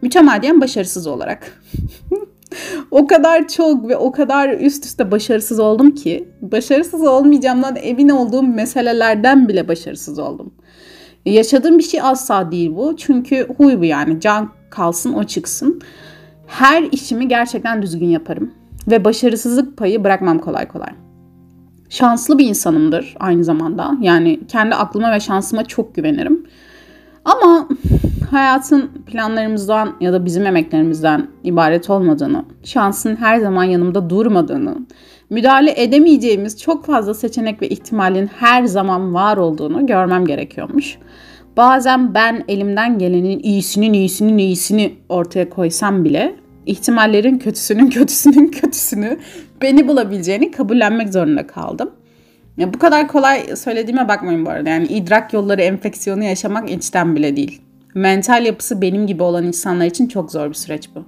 Mütemadiyen 0.03 0.61
başarısız 0.61 1.07
olarak. 1.07 1.63
o 2.91 3.07
kadar 3.07 3.49
çok 3.49 3.89
ve 3.89 3.97
o 3.97 4.13
kadar 4.13 4.49
üst 4.49 4.85
üste 4.85 5.11
başarısız 5.11 5.59
oldum 5.59 5.91
ki 5.91 6.29
başarısız 6.43 7.03
olmayacağımdan 7.03 7.77
emin 7.81 8.09
olduğum 8.09 8.43
meselelerden 8.43 9.49
bile 9.49 9.69
başarısız 9.69 10.19
oldum. 10.19 10.53
Yaşadığım 11.26 11.78
bir 11.78 11.83
şey 11.83 12.00
asla 12.02 12.52
değil 12.52 12.76
bu. 12.76 12.97
Çünkü 12.97 13.49
huy 13.56 13.80
bu 13.80 13.85
yani. 13.85 14.21
Can 14.21 14.50
kalsın 14.71 15.12
o 15.12 15.25
çıksın. 15.25 15.80
Her 16.47 16.83
işimi 16.83 17.28
gerçekten 17.28 17.83
düzgün 17.83 18.09
yaparım 18.09 18.50
ve 18.88 19.04
başarısızlık 19.04 19.76
payı 19.76 20.04
bırakmam 20.04 20.38
kolay 20.38 20.68
kolay. 20.68 20.90
Şanslı 21.88 22.38
bir 22.38 22.47
insanımdır 22.47 23.16
aynı 23.21 23.45
zamanda. 23.45 23.97
Yani 24.00 24.40
kendi 24.49 24.75
aklıma 24.75 25.12
ve 25.12 25.21
şansıma 25.21 25.64
çok 25.64 25.95
güvenirim. 25.95 26.47
Ama 27.25 27.68
hayatın 28.30 28.90
planlarımızdan 29.06 29.97
ya 30.00 30.12
da 30.12 30.25
bizim 30.25 30.47
emeklerimizden 30.47 31.26
ibaret 31.45 31.90
olmadığını, 31.90 32.45
şansın 32.64 33.16
her 33.16 33.38
zaman 33.38 33.64
yanımda 33.64 34.11
durmadığını, 34.11 34.76
müdahale 35.30 35.83
edemeyeceğimiz 35.83 36.61
çok 36.61 36.87
fazla 36.87 37.14
seçenek 37.14 37.62
ve 37.62 37.68
ihtimalin 37.68 38.26
her 38.26 38.64
zaman 38.64 39.14
var 39.14 39.37
olduğunu 39.37 39.87
görmem 39.87 40.26
gerekiyormuş. 40.26 40.99
Bazen 41.56 42.14
ben 42.14 42.45
elimden 42.49 42.99
gelenin 42.99 43.38
iyisinin 43.38 43.92
iyisinin 43.92 44.38
iyisini 44.38 44.95
ortaya 45.09 45.50
koysam 45.50 46.04
bile 46.04 46.35
ihtimallerin 46.66 47.38
kötüsünün 47.38 47.90
kötüsünün 47.90 48.49
kötüsünü 48.49 49.18
beni 49.62 49.88
bulabileceğini 49.88 50.50
kabullenmek 50.50 51.12
zorunda 51.12 51.47
kaldım. 51.47 51.90
Ya 52.56 52.75
bu 52.75 52.78
kadar 52.78 53.09
kolay 53.09 53.56
söylediğime 53.56 54.09
bakmayın 54.09 54.47
bu 54.47 54.50
arada. 54.50 54.71
Yani 54.71 54.87
idrak 54.87 55.33
yolları 55.33 55.62
enfeksiyonu 55.62 56.25
yaşamak 56.25 56.71
içten 56.71 57.16
bile 57.16 57.37
değil. 57.37 57.62
Mental 57.97 58.47
yapısı 58.47 58.83
benim 58.83 59.07
gibi 59.07 59.23
olan 59.23 59.45
insanlar 59.45 59.87
için 59.87 60.07
çok 60.07 60.33
zor 60.33 60.49
bir 60.49 60.55
süreç 60.55 60.88
bu. 60.95 61.05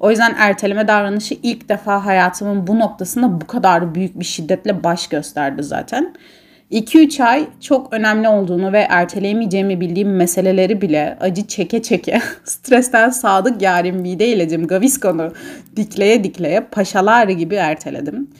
O 0.00 0.10
yüzden 0.10 0.34
erteleme 0.38 0.88
davranışı 0.88 1.34
ilk 1.42 1.68
defa 1.68 2.04
hayatımın 2.04 2.66
bu 2.66 2.78
noktasında 2.78 3.40
bu 3.40 3.46
kadar 3.46 3.94
büyük 3.94 4.20
bir 4.20 4.24
şiddetle 4.24 4.84
baş 4.84 5.06
gösterdi 5.06 5.62
zaten. 5.62 6.14
2-3 6.70 7.24
ay 7.24 7.46
çok 7.60 7.92
önemli 7.92 8.28
olduğunu 8.28 8.72
ve 8.72 8.78
erteleyemeyeceğimi 8.78 9.80
bildiğim 9.80 10.16
meseleleri 10.16 10.80
bile 10.80 11.18
acı 11.20 11.46
çeke 11.46 11.82
çeke 11.82 12.20
stresten 12.44 13.10
sadık 13.10 13.62
yarim 13.62 13.96
mide 13.96 14.26
ilacım 14.26 14.66
Gaviscon'u 14.66 15.32
dikleye 15.76 16.24
dikleye 16.24 16.60
paşalar 16.60 17.28
gibi 17.28 17.54
erteledim. 17.54 18.30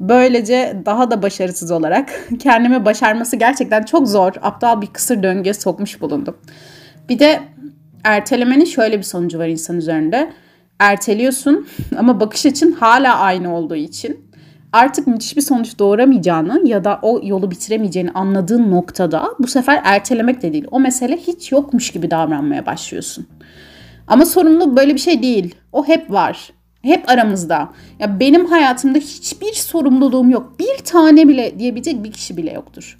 Böylece 0.00 0.76
daha 0.86 1.10
da 1.10 1.22
başarısız 1.22 1.70
olarak 1.70 2.28
kendimi 2.38 2.84
başarması 2.84 3.36
gerçekten 3.36 3.82
çok 3.82 4.08
zor, 4.08 4.32
aptal 4.42 4.82
bir 4.82 4.86
kısır 4.86 5.22
döngüye 5.22 5.54
sokmuş 5.54 6.00
bulundum. 6.00 6.36
Bir 7.08 7.18
de 7.18 7.42
ertelemenin 8.04 8.64
şöyle 8.64 8.98
bir 8.98 9.02
sonucu 9.02 9.38
var 9.38 9.48
insan 9.48 9.76
üzerinde. 9.76 10.32
Erteliyorsun 10.78 11.66
ama 11.98 12.20
bakış 12.20 12.46
açın 12.46 12.72
hala 12.72 13.18
aynı 13.18 13.56
olduğu 13.56 13.76
için 13.76 14.26
artık 14.72 15.06
müthiş 15.06 15.36
bir 15.36 15.42
sonuç 15.42 15.78
doğuramayacağını 15.78 16.68
ya 16.68 16.84
da 16.84 16.98
o 17.02 17.20
yolu 17.22 17.50
bitiremeyeceğini 17.50 18.10
anladığın 18.10 18.70
noktada 18.70 19.28
bu 19.38 19.46
sefer 19.46 19.80
ertelemek 19.84 20.42
de 20.42 20.52
değil. 20.52 20.66
O 20.70 20.80
mesele 20.80 21.16
hiç 21.16 21.52
yokmuş 21.52 21.90
gibi 21.90 22.10
davranmaya 22.10 22.66
başlıyorsun. 22.66 23.26
Ama 24.06 24.26
sorumluluk 24.26 24.76
böyle 24.76 24.94
bir 24.94 25.00
şey 25.00 25.22
değil. 25.22 25.54
O 25.72 25.84
hep 25.88 26.10
var. 26.10 26.50
Hep 26.82 27.10
aramızda. 27.10 27.68
Ya 27.98 28.20
benim 28.20 28.46
hayatımda 28.46 28.98
hiçbir 28.98 29.52
sorumluluğum 29.52 30.30
yok. 30.30 30.58
Bir 30.58 30.84
tane 30.84 31.28
bile 31.28 31.58
diyebilecek 31.58 32.04
bir 32.04 32.12
kişi 32.12 32.36
bile 32.36 32.52
yoktur. 32.52 32.98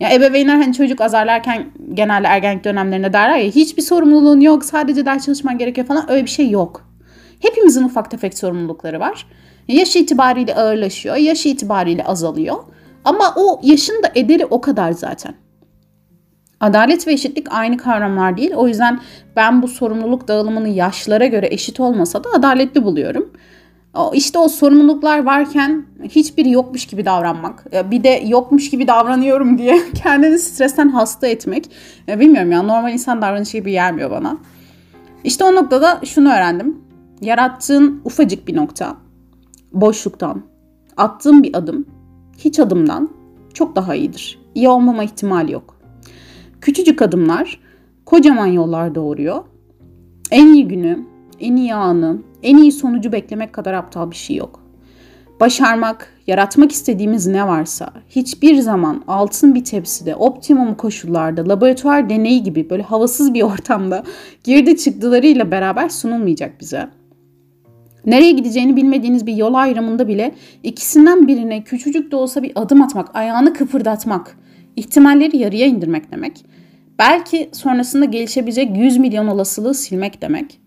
Ya 0.00 0.14
ebeveynler 0.14 0.56
hani 0.56 0.74
çocuk 0.74 1.00
azarlarken 1.00 1.66
genelde 1.94 2.26
ergenlik 2.26 2.64
dönemlerinde 2.64 3.12
derler 3.12 3.38
ya 3.38 3.50
hiçbir 3.50 3.82
sorumluluğun 3.82 4.40
yok 4.40 4.64
sadece 4.64 5.06
ders 5.06 5.24
çalışman 5.24 5.58
gerekiyor 5.58 5.86
falan 5.86 6.10
öyle 6.10 6.24
bir 6.24 6.30
şey 6.30 6.50
yok. 6.50 6.88
Hepimizin 7.40 7.84
ufak 7.84 8.10
tefek 8.10 8.38
sorumlulukları 8.38 9.00
var. 9.00 9.26
Yaş 9.68 9.96
itibariyle 9.96 10.54
ağırlaşıyor, 10.54 11.16
yaş 11.16 11.46
itibariyle 11.46 12.04
azalıyor. 12.04 12.56
Ama 13.04 13.34
o 13.36 13.60
yaşın 13.62 14.02
da 14.02 14.10
ederi 14.14 14.46
o 14.46 14.60
kadar 14.60 14.92
zaten. 14.92 15.34
Adalet 16.60 17.06
ve 17.06 17.12
eşitlik 17.12 17.52
aynı 17.52 17.76
kavramlar 17.76 18.36
değil. 18.36 18.52
O 18.54 18.68
yüzden 18.68 19.00
ben 19.36 19.62
bu 19.62 19.68
sorumluluk 19.68 20.28
dağılımını 20.28 20.68
yaşlara 20.68 21.26
göre 21.26 21.48
eşit 21.50 21.80
olmasa 21.80 22.24
da 22.24 22.28
adaletli 22.34 22.84
buluyorum. 22.84 23.32
İşte 24.12 24.38
o 24.38 24.48
sorumluluklar 24.48 25.24
varken 25.24 25.86
hiçbiri 26.02 26.50
yokmuş 26.50 26.86
gibi 26.86 27.04
davranmak. 27.04 27.66
Bir 27.90 28.04
de 28.04 28.22
yokmuş 28.26 28.70
gibi 28.70 28.86
davranıyorum 28.86 29.58
diye 29.58 29.78
kendini 29.94 30.38
stresten 30.38 30.88
hasta 30.88 31.26
etmek. 31.26 31.70
Bilmiyorum 32.08 32.52
ya 32.52 32.62
normal 32.62 32.92
insan 32.92 33.22
davranışı 33.22 33.58
gibi 33.58 33.70
gelmiyor 33.70 34.10
bana. 34.10 34.38
İşte 35.24 35.44
o 35.44 35.54
noktada 35.54 36.00
şunu 36.04 36.28
öğrendim. 36.28 36.78
Yarattığın 37.20 38.00
ufacık 38.04 38.48
bir 38.48 38.56
nokta, 38.56 38.96
boşluktan, 39.72 40.42
attığın 40.96 41.42
bir 41.42 41.56
adım, 41.56 41.86
hiç 42.38 42.58
adımdan 42.58 43.10
çok 43.54 43.76
daha 43.76 43.94
iyidir. 43.94 44.38
İyi 44.54 44.68
olmama 44.68 45.04
ihtimali 45.04 45.52
yok. 45.52 45.76
Küçücük 46.60 47.02
adımlar 47.02 47.60
kocaman 48.04 48.46
yollar 48.46 48.94
doğuruyor. 48.94 49.44
En 50.30 50.46
iyi 50.46 50.68
günü, 50.68 51.06
en 51.40 51.56
iyi 51.56 51.74
anı, 51.74 52.18
en 52.42 52.56
iyi 52.56 52.72
sonucu 52.72 53.12
beklemek 53.12 53.52
kadar 53.52 53.74
aptal 53.74 54.10
bir 54.10 54.16
şey 54.16 54.36
yok. 54.36 54.60
Başarmak, 55.40 56.12
yaratmak 56.26 56.72
istediğimiz 56.72 57.26
ne 57.26 57.46
varsa 57.46 57.92
hiçbir 58.08 58.54
zaman 58.54 59.04
altın 59.08 59.54
bir 59.54 59.64
tepside, 59.64 60.16
optimum 60.16 60.74
koşullarda, 60.74 61.48
laboratuvar 61.48 62.10
deneyi 62.10 62.42
gibi 62.42 62.70
böyle 62.70 62.82
havasız 62.82 63.34
bir 63.34 63.42
ortamda 63.52 64.04
girdi 64.44 64.76
çıktılarıyla 64.76 65.50
beraber 65.50 65.88
sunulmayacak 65.88 66.60
bize. 66.60 66.88
Nereye 68.06 68.32
gideceğini 68.32 68.76
bilmediğiniz 68.76 69.26
bir 69.26 69.34
yol 69.34 69.54
ayrımında 69.54 70.08
bile 70.08 70.34
ikisinden 70.62 71.28
birine 71.28 71.64
küçücük 71.64 72.12
de 72.12 72.16
olsa 72.16 72.42
bir 72.42 72.52
adım 72.54 72.82
atmak, 72.82 73.16
ayağını 73.16 73.54
kıpırdatmak, 73.54 74.38
ihtimalleri 74.76 75.36
yarıya 75.36 75.66
indirmek 75.66 76.12
demek. 76.12 76.44
Belki 76.98 77.50
sonrasında 77.52 78.04
gelişebilecek 78.04 78.76
100 78.76 78.98
milyon 78.98 79.26
olasılığı 79.26 79.74
silmek 79.74 80.22
demek. 80.22 80.60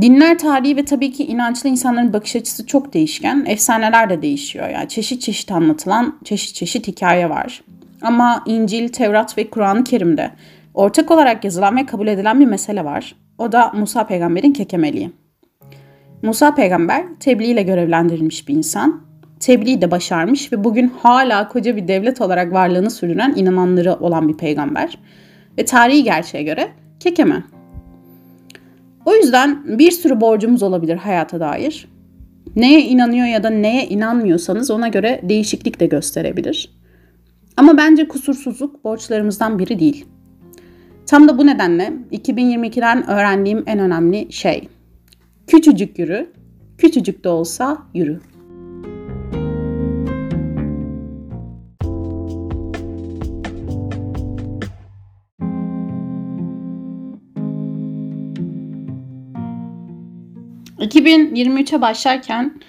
Dinler 0.00 0.38
tarihi 0.38 0.76
ve 0.76 0.84
tabii 0.84 1.12
ki 1.12 1.26
inançlı 1.26 1.68
insanların 1.68 2.12
bakış 2.12 2.36
açısı 2.36 2.66
çok 2.66 2.94
değişken. 2.94 3.44
Efsaneler 3.48 4.10
de 4.10 4.22
değişiyor. 4.22 4.68
Yani 4.68 4.88
çeşit 4.88 5.22
çeşit 5.22 5.52
anlatılan 5.52 6.18
çeşit 6.24 6.54
çeşit 6.54 6.88
hikaye 6.88 7.30
var. 7.30 7.62
Ama 8.02 8.42
İncil, 8.46 8.88
Tevrat 8.88 9.38
ve 9.38 9.50
Kur'an-ı 9.50 9.84
Kerim'de 9.84 10.30
ortak 10.74 11.10
olarak 11.10 11.44
yazılan 11.44 11.76
ve 11.76 11.86
kabul 11.86 12.06
edilen 12.06 12.40
bir 12.40 12.46
mesele 12.46 12.84
var. 12.84 13.14
O 13.38 13.52
da 13.52 13.72
Musa 13.74 14.06
peygamberin 14.06 14.52
kekemeliği. 14.52 15.10
Musa 16.22 16.54
peygamber 16.54 17.04
tebliğ 17.20 17.46
ile 17.46 17.62
görevlendirilmiş 17.62 18.48
bir 18.48 18.54
insan. 18.54 19.00
Tebliği 19.40 19.80
de 19.80 19.90
başarmış 19.90 20.52
ve 20.52 20.64
bugün 20.64 20.92
hala 21.02 21.48
koca 21.48 21.76
bir 21.76 21.88
devlet 21.88 22.20
olarak 22.20 22.52
varlığını 22.52 22.90
sürdüren 22.90 23.34
inananları 23.36 23.94
olan 23.94 24.28
bir 24.28 24.36
peygamber. 24.36 24.98
Ve 25.58 25.64
tarihi 25.64 26.04
gerçeğe 26.04 26.42
göre 26.44 26.68
kekeme. 27.00 27.42
O 29.04 29.14
yüzden 29.14 29.78
bir 29.78 29.90
sürü 29.90 30.20
borcumuz 30.20 30.62
olabilir 30.62 30.96
hayata 30.96 31.40
dair. 31.40 31.88
Neye 32.56 32.82
inanıyor 32.82 33.26
ya 33.26 33.42
da 33.42 33.50
neye 33.50 33.86
inanmıyorsanız 33.86 34.70
ona 34.70 34.88
göre 34.88 35.20
değişiklik 35.22 35.80
de 35.80 35.86
gösterebilir. 35.86 36.70
Ama 37.56 37.76
bence 37.76 38.08
kusursuzluk 38.08 38.84
borçlarımızdan 38.84 39.58
biri 39.58 39.80
değil. 39.80 40.04
Tam 41.06 41.28
da 41.28 41.38
bu 41.38 41.46
nedenle 41.46 41.92
2022'den 42.12 43.10
öğrendiğim 43.10 43.62
en 43.66 43.78
önemli 43.78 44.32
şey. 44.32 44.68
Küçücük 45.46 45.98
yürü, 45.98 46.32
küçücük 46.78 47.24
de 47.24 47.28
olsa 47.28 47.78
yürü. 47.94 48.20
2023'e 61.00 61.80
başlarken 61.80 62.60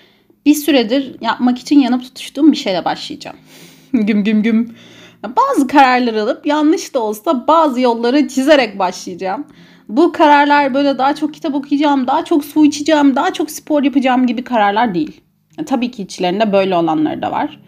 bir 0.46 0.54
süredir 0.54 1.16
yapmak 1.22 1.60
için 1.60 1.80
yanıp 1.80 2.04
tutuştuğum 2.04 2.52
bir 2.52 2.58
şeyle 2.58 2.86
başlayacağım. 2.86 3.38
güm 3.94 4.24
güm 4.24 4.44
güm. 4.44 4.76
Bazı 5.24 5.68
kararlar 5.68 6.14
alıp 6.14 6.46
yanlış 6.46 6.94
da 6.94 7.00
olsa 7.00 7.48
bazı 7.48 7.82
yolları 7.82 8.28
çizerek 8.28 8.80
başlayacağım. 8.80 9.48
Bu 9.90 10.12
kararlar 10.12 10.74
böyle 10.74 10.98
daha 10.98 11.16
çok 11.16 11.34
kitap 11.34 11.56
okuyacağım, 11.56 12.08
daha 12.08 12.26
çok 12.26 12.46
su 12.46 12.66
içeceğim, 12.66 13.16
daha 13.16 13.34
çok 13.34 13.52
spor 13.52 13.84
yapacağım 13.84 14.28
gibi 14.28 14.44
kararlar 14.44 14.94
değil. 14.94 15.22
tabii 15.66 15.92
ki 15.92 16.04
içlerinde 16.04 16.54
böyle 16.54 16.76
olanları 16.76 17.22
da 17.22 17.32
var. 17.32 17.60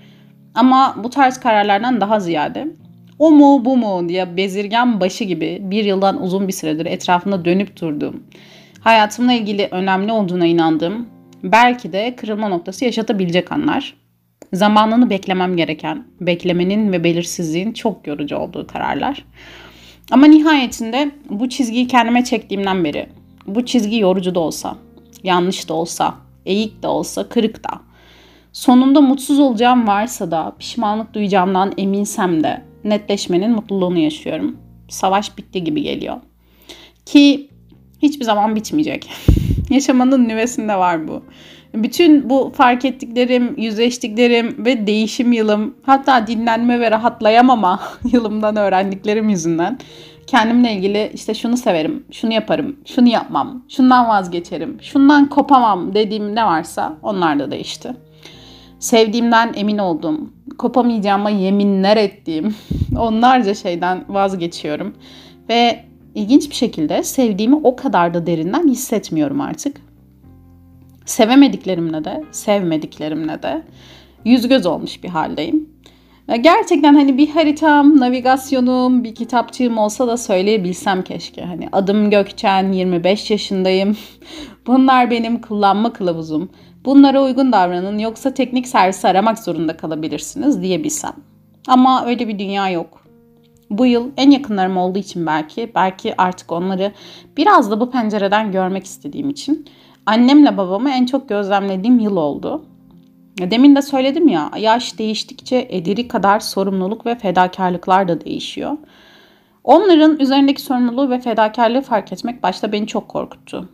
Ama 0.56 0.96
bu 1.04 1.10
tarz 1.10 1.40
kararlardan 1.40 2.02
daha 2.02 2.20
ziyade 2.20 2.68
o 3.20 3.32
mu 3.32 3.66
bu 3.66 3.78
mu 3.78 4.10
diye 4.10 4.38
bezirgen 4.38 5.00
başı 5.00 5.24
gibi 5.24 5.60
bir 5.62 5.86
yıldan 5.86 6.22
uzun 6.22 6.48
bir 6.48 6.54
süredir 6.54 6.86
etrafında 6.86 7.46
dönüp 7.46 7.82
durduğum 7.82 8.24
hayatımla 8.84 9.34
ilgili 9.34 9.68
önemli 9.72 10.12
olduğuna 10.12 10.46
inandığım, 10.46 11.08
belki 11.44 11.94
de 11.94 12.16
kırılma 12.16 12.48
noktası 12.48 12.86
yaşatabilecek 12.86 13.52
anlar. 13.52 13.94
Zamanını 14.54 15.10
beklemem 15.10 15.58
gereken, 15.58 16.08
beklemenin 16.22 16.92
ve 16.92 17.04
belirsizliğin 17.04 17.74
çok 17.74 18.08
yorucu 18.08 18.36
olduğu 18.38 18.68
kararlar. 18.68 19.26
Ama 20.12 20.26
nihayetinde 20.26 21.12
bu 21.30 21.50
çizgiyi 21.50 21.88
kendime 21.88 22.24
çektiğimden 22.24 22.84
beri, 22.84 23.10
bu 23.48 23.66
çizgi 23.66 23.98
yorucu 23.98 24.36
da 24.36 24.40
olsa, 24.40 24.76
yanlış 25.24 25.70
da 25.70 25.74
olsa, 25.74 26.16
eğik 26.46 26.84
de 26.84 26.88
olsa, 26.88 27.30
kırık 27.30 27.64
da, 27.64 27.70
sonunda 28.54 29.02
mutsuz 29.02 29.40
olacağım 29.40 29.88
varsa 29.88 30.32
da, 30.32 30.56
pişmanlık 30.60 31.14
duyacağımdan 31.14 31.74
eminsem 31.78 32.44
de 32.44 32.62
netleşmenin 32.84 33.52
mutluluğunu 33.52 34.00
yaşıyorum. 34.00 34.58
Savaş 34.90 35.38
bitti 35.38 35.64
gibi 35.64 35.82
geliyor. 35.82 36.18
Ki 37.06 37.50
hiçbir 38.24 38.34
zaman 38.34 38.56
bitmeyecek. 38.56 39.10
Yaşamanın 39.70 40.30
nüvesinde 40.30 40.76
var 40.76 41.08
bu. 41.08 41.24
Bütün 41.74 42.30
bu 42.30 42.52
fark 42.56 42.86
ettiklerim, 42.86 43.56
yüzleştiklerim 43.58 44.66
ve 44.66 44.88
değişim 44.88 45.32
yılım, 45.32 45.76
hatta 45.84 46.28
dinlenme 46.28 46.80
ve 46.80 46.92
rahatlayamama 46.92 47.80
yılımdan 48.12 48.56
öğrendiklerim 48.56 49.30
yüzünden 49.30 49.78
kendimle 50.28 50.74
ilgili 50.74 51.12
işte 51.14 51.34
şunu 51.34 51.58
severim, 51.58 52.06
şunu 52.12 52.34
yaparım, 52.34 52.76
şunu 52.86 53.08
yapmam, 53.08 53.64
şundan 53.70 54.08
vazgeçerim, 54.08 54.78
şundan 54.82 55.30
kopamam 55.30 55.94
dediğim 55.94 56.36
ne 56.36 56.46
varsa 56.46 56.94
onlar 57.02 57.40
da 57.40 57.52
değişti. 57.52 57.94
Sevdiğimden 58.80 59.54
emin 59.56 59.78
olduğum, 59.78 60.20
kopamayacağıma 60.58 61.30
yeminler 61.30 61.98
ettiğim 61.98 62.56
onlarca 62.98 63.54
şeyden 63.54 64.06
vazgeçiyorum. 64.10 64.94
Ve 65.50 65.93
İlginç 66.16 66.50
bir 66.50 66.56
şekilde 66.56 67.04
sevdiğimi 67.04 67.56
o 67.64 67.76
kadar 67.76 68.14
da 68.14 68.26
derinden 68.26 68.68
hissetmiyorum 68.68 69.42
artık. 69.42 69.82
Sevemediklerimle 71.06 72.06
de, 72.06 72.24
sevmediklerimle 72.32 73.44
de 73.44 73.62
yüz 74.26 74.48
göz 74.48 74.66
olmuş 74.66 75.04
bir 75.04 75.10
haldeyim. 75.10 75.70
Gerçekten 76.42 76.94
hani 76.94 77.18
bir 77.18 77.30
haritam, 77.30 78.00
navigasyonum, 78.00 79.04
bir 79.04 79.16
kitapçığım 79.16 79.78
olsa 79.78 80.08
da 80.08 80.18
söyleyebilsem 80.18 81.02
keşke. 81.02 81.42
Hani 81.46 81.70
adım 81.72 82.10
Gökçen, 82.10 82.72
25 82.72 83.32
yaşındayım. 83.32 83.98
Bunlar 84.68 85.12
benim 85.12 85.42
kullanma 85.42 85.94
kılavuzum. 85.94 86.50
Bunlara 86.86 87.24
uygun 87.24 87.52
davranın 87.52 88.00
yoksa 88.00 88.34
teknik 88.34 88.68
servis 88.68 89.06
aramak 89.06 89.40
zorunda 89.40 89.78
kalabilirsiniz 89.78 90.62
diyebilsem. 90.62 91.14
Ama 91.68 92.06
öyle 92.06 92.28
bir 92.28 92.40
dünya 92.40 92.70
yok. 92.70 93.03
Bu 93.78 93.86
yıl 93.86 94.12
en 94.18 94.32
yakınlarım 94.32 94.78
olduğu 94.78 95.00
için 95.00 95.26
belki, 95.26 95.72
belki 95.76 96.22
artık 96.22 96.52
onları 96.52 96.92
biraz 97.38 97.72
da 97.72 97.80
bu 97.80 97.92
pencereden 97.92 98.52
görmek 98.52 98.86
istediğim 98.86 99.30
için 99.30 99.66
annemle 100.06 100.58
babamı 100.58 100.90
en 100.90 101.06
çok 101.06 101.30
gözlemlediğim 101.30 102.00
yıl 102.00 102.18
oldu. 102.18 102.66
Demin 103.38 103.76
de 103.76 103.82
söyledim 103.82 104.28
ya, 104.28 104.52
yaş 104.58 105.00
değiştikçe 105.00 105.68
ederi 105.70 106.08
kadar 106.08 106.40
sorumluluk 106.40 107.06
ve 107.06 107.16
fedakarlıklar 107.16 108.08
da 108.08 108.26
değişiyor. 108.26 108.78
Onların 109.64 110.20
üzerindeki 110.20 110.62
sorumluluğu 110.62 111.10
ve 111.10 111.20
fedakarlığı 111.20 111.82
fark 111.82 112.14
etmek 112.14 112.44
başta 112.44 112.72
beni 112.72 112.88
çok 112.88 113.08
korkuttu. 113.08 113.70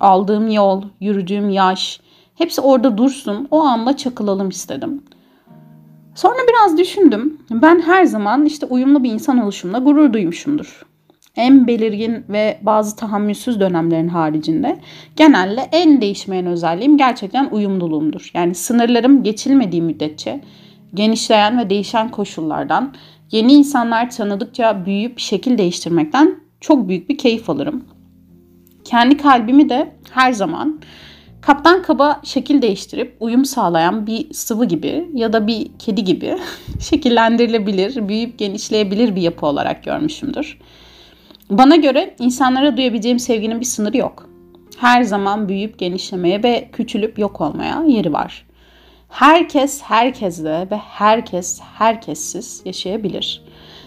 Aldığım 0.00 0.48
yol, 0.48 0.82
yürüdüğüm 1.00 1.50
yaş, 1.50 2.00
hepsi 2.34 2.60
orada 2.60 2.98
dursun, 2.98 3.48
o 3.50 3.60
anda 3.60 3.96
çakılalım 3.96 4.48
istedim. 4.48 5.02
Sonra 6.14 6.38
biraz 6.48 6.78
düşündüm. 6.78 7.38
Ben 7.50 7.80
her 7.80 8.04
zaman 8.04 8.44
işte 8.44 8.66
uyumlu 8.66 9.04
bir 9.04 9.10
insan 9.10 9.38
oluşumla 9.38 9.78
gurur 9.78 10.12
duymuşumdur. 10.12 10.86
en 11.36 11.66
belirgin 11.66 12.24
ve 12.28 12.58
bazı 12.62 12.96
tahammülsüz 12.96 13.60
dönemlerin 13.60 14.08
haricinde 14.08 14.80
genelde 15.16 15.60
en 15.72 16.00
değişmeyen 16.00 16.46
özelliğim 16.46 16.96
gerçekten 16.96 17.48
uyumluluğumdur. 17.50 18.30
Yani 18.34 18.54
sınırlarım 18.54 19.22
geçilmediği 19.22 19.82
müddetçe 19.82 20.40
genişleyen 20.94 21.58
ve 21.58 21.70
değişen 21.70 22.10
koşullardan 22.10 22.94
yeni 23.30 23.52
insanlar 23.52 24.10
tanıdıkça 24.10 24.86
büyüyüp 24.86 25.18
şekil 25.18 25.58
değiştirmekten 25.58 26.40
çok 26.60 26.88
büyük 26.88 27.08
bir 27.08 27.18
keyif 27.18 27.50
alırım. 27.50 27.84
Kendi 28.84 29.16
kalbimi 29.16 29.68
de 29.68 29.92
her 30.10 30.32
zaman 30.32 30.80
kaptan 31.46 31.82
kaba 31.82 32.20
şekil 32.22 32.62
değiştirip 32.62 33.16
uyum 33.20 33.44
sağlayan 33.44 34.06
bir 34.06 34.34
sıvı 34.34 34.64
gibi 34.64 35.08
ya 35.14 35.32
da 35.32 35.46
bir 35.46 35.70
kedi 35.78 36.04
gibi 36.04 36.38
şekillendirilebilir, 36.80 38.08
büyüyüp 38.08 38.38
genişleyebilir 38.38 39.16
bir 39.16 39.22
yapı 39.22 39.46
olarak 39.46 39.84
görmüşümdür. 39.84 40.58
Bana 41.50 41.76
göre 41.76 42.14
insanlara 42.18 42.76
duyabileceğim 42.76 43.18
sevginin 43.18 43.60
bir 43.60 43.64
sınırı 43.64 43.96
yok. 43.96 44.28
Her 44.78 45.02
zaman 45.02 45.48
büyüyüp 45.48 45.78
genişlemeye 45.78 46.42
ve 46.42 46.68
küçülüp 46.72 47.18
yok 47.18 47.40
olmaya 47.40 47.84
yeri 47.86 48.12
var. 48.12 48.46
Herkes 49.08 49.82
herkesle 49.82 50.68
ve 50.70 50.76
herkes 50.76 51.60
herkessiz 51.78 52.62
yaşayabilir. 52.64 53.42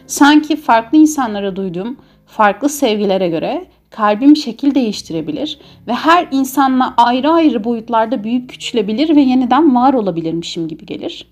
Sanki 0.08 0.56
farklı 0.56 0.98
insanlara 0.98 1.56
duyduğum 1.56 1.98
farklı 2.26 2.70
sevgilere 2.70 3.30
göre 3.30 3.66
kalbim 3.90 4.36
şekil 4.36 4.76
değiştirebilir 4.76 5.60
ve 5.88 5.94
her 5.94 6.28
insanla 6.32 6.94
ayrı 6.98 7.30
ayrı 7.30 7.64
boyutlarda 7.64 8.24
büyük 8.24 8.50
küçülebilir 8.50 9.16
ve 9.16 9.22
yeniden 9.22 9.76
var 9.76 9.94
olabilirmişim 9.94 10.68
gibi 10.68 10.86
gelir. 10.86 11.28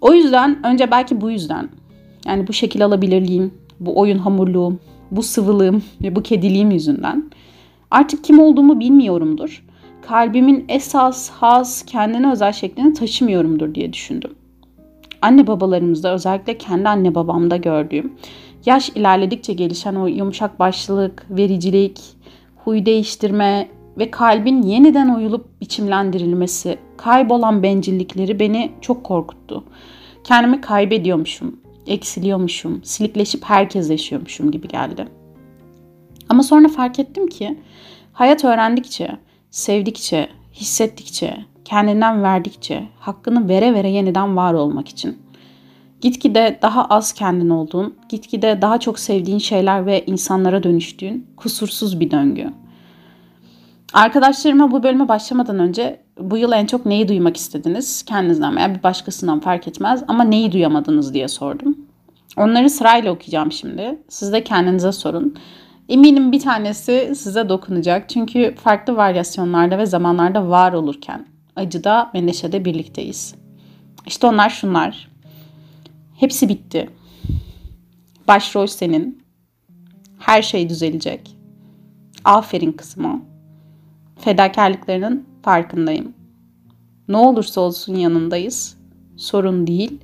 O 0.00 0.12
yüzden 0.12 0.66
önce 0.66 0.90
belki 0.90 1.20
bu 1.20 1.30
yüzden 1.30 1.68
yani 2.26 2.46
bu 2.46 2.52
şekil 2.52 2.84
alabilirliğim, 2.84 3.54
bu 3.80 3.98
oyun 3.98 4.18
hamurluğum, 4.18 4.78
bu 5.10 5.22
sıvılığım 5.22 5.82
ve 6.02 6.16
bu 6.16 6.22
kediliğim 6.22 6.70
yüzünden 6.70 7.30
artık 7.90 8.24
kim 8.24 8.38
olduğumu 8.38 8.80
bilmiyorumdur. 8.80 9.64
Kalbimin 10.02 10.64
esas, 10.68 11.30
has, 11.30 11.82
kendine 11.82 12.32
özel 12.32 12.52
şeklini 12.52 12.94
taşımıyorumdur 12.94 13.74
diye 13.74 13.92
düşündüm. 13.92 14.34
Anne 15.22 15.46
babalarımızda 15.46 16.14
özellikle 16.14 16.58
kendi 16.58 16.88
anne 16.88 17.14
babamda 17.14 17.56
gördüğüm 17.56 18.12
yaş 18.66 18.88
ilerledikçe 18.88 19.52
gelişen 19.52 19.94
o 19.94 20.06
yumuşak 20.06 20.58
başlılık, 20.58 21.26
vericilik, 21.30 22.00
huy 22.64 22.86
değiştirme 22.86 23.68
ve 23.98 24.10
kalbin 24.10 24.62
yeniden 24.62 25.08
oyulup 25.08 25.60
biçimlendirilmesi, 25.60 26.78
kaybolan 26.96 27.62
bencillikleri 27.62 28.40
beni 28.40 28.72
çok 28.80 29.04
korkuttu. 29.04 29.64
Kendimi 30.24 30.60
kaybediyormuşum, 30.60 31.60
eksiliyormuşum, 31.86 32.80
silikleşip 32.84 33.44
herkes 33.44 33.90
yaşıyormuşum 33.90 34.50
gibi 34.50 34.68
geldi. 34.68 35.08
Ama 36.28 36.42
sonra 36.42 36.68
fark 36.68 36.98
ettim 36.98 37.26
ki 37.26 37.58
hayat 38.12 38.44
öğrendikçe, 38.44 39.16
sevdikçe, 39.50 40.28
hissettikçe, 40.54 41.36
kendinden 41.64 42.22
verdikçe, 42.22 42.82
hakkını 42.98 43.48
vere 43.48 43.74
vere 43.74 43.90
yeniden 43.90 44.36
var 44.36 44.54
olmak 44.54 44.88
için 44.88 45.18
Gitgide 46.00 46.58
daha 46.62 46.84
az 46.84 47.12
kendin 47.12 47.50
olduğun, 47.50 47.94
gitgide 48.08 48.62
daha 48.62 48.80
çok 48.80 48.98
sevdiğin 48.98 49.38
şeyler 49.38 49.86
ve 49.86 50.04
insanlara 50.06 50.62
dönüştüğün 50.62 51.26
kusursuz 51.36 52.00
bir 52.00 52.10
döngü. 52.10 52.52
Arkadaşlarıma 53.92 54.70
bu 54.70 54.82
bölüme 54.82 55.08
başlamadan 55.08 55.58
önce 55.58 56.00
bu 56.20 56.36
yıl 56.36 56.52
en 56.52 56.66
çok 56.66 56.86
neyi 56.86 57.08
duymak 57.08 57.36
istediniz? 57.36 58.02
Kendinizden 58.02 58.56
veya 58.56 58.74
bir 58.74 58.82
başkasından 58.82 59.40
fark 59.40 59.68
etmez 59.68 60.04
ama 60.08 60.24
neyi 60.24 60.52
duyamadınız 60.52 61.14
diye 61.14 61.28
sordum. 61.28 61.78
Onları 62.36 62.70
sırayla 62.70 63.12
okuyacağım 63.12 63.52
şimdi. 63.52 63.98
Siz 64.08 64.32
de 64.32 64.44
kendinize 64.44 64.92
sorun. 64.92 65.34
Eminim 65.88 66.32
bir 66.32 66.40
tanesi 66.40 67.12
size 67.16 67.48
dokunacak. 67.48 68.08
Çünkü 68.08 68.54
farklı 68.54 68.96
varyasyonlarda 68.96 69.78
ve 69.78 69.86
zamanlarda 69.86 70.48
var 70.48 70.72
olurken 70.72 71.26
acıda 71.56 72.10
ve 72.14 72.26
neşede 72.26 72.64
birlikteyiz. 72.64 73.34
İşte 74.06 74.26
onlar 74.26 74.50
şunlar. 74.50 75.15
Hepsi 76.20 76.48
bitti. 76.48 76.90
Başrol 78.28 78.66
senin. 78.66 79.22
Her 80.18 80.42
şey 80.42 80.68
düzelecek. 80.68 81.36
Aferin 82.24 82.72
kızıma. 82.72 83.20
Fedakarlıklarının 84.18 85.26
farkındayım. 85.42 86.14
Ne 87.08 87.16
olursa 87.16 87.60
olsun 87.60 87.94
yanındayız. 87.94 88.76
Sorun 89.16 89.66
değil, 89.66 90.00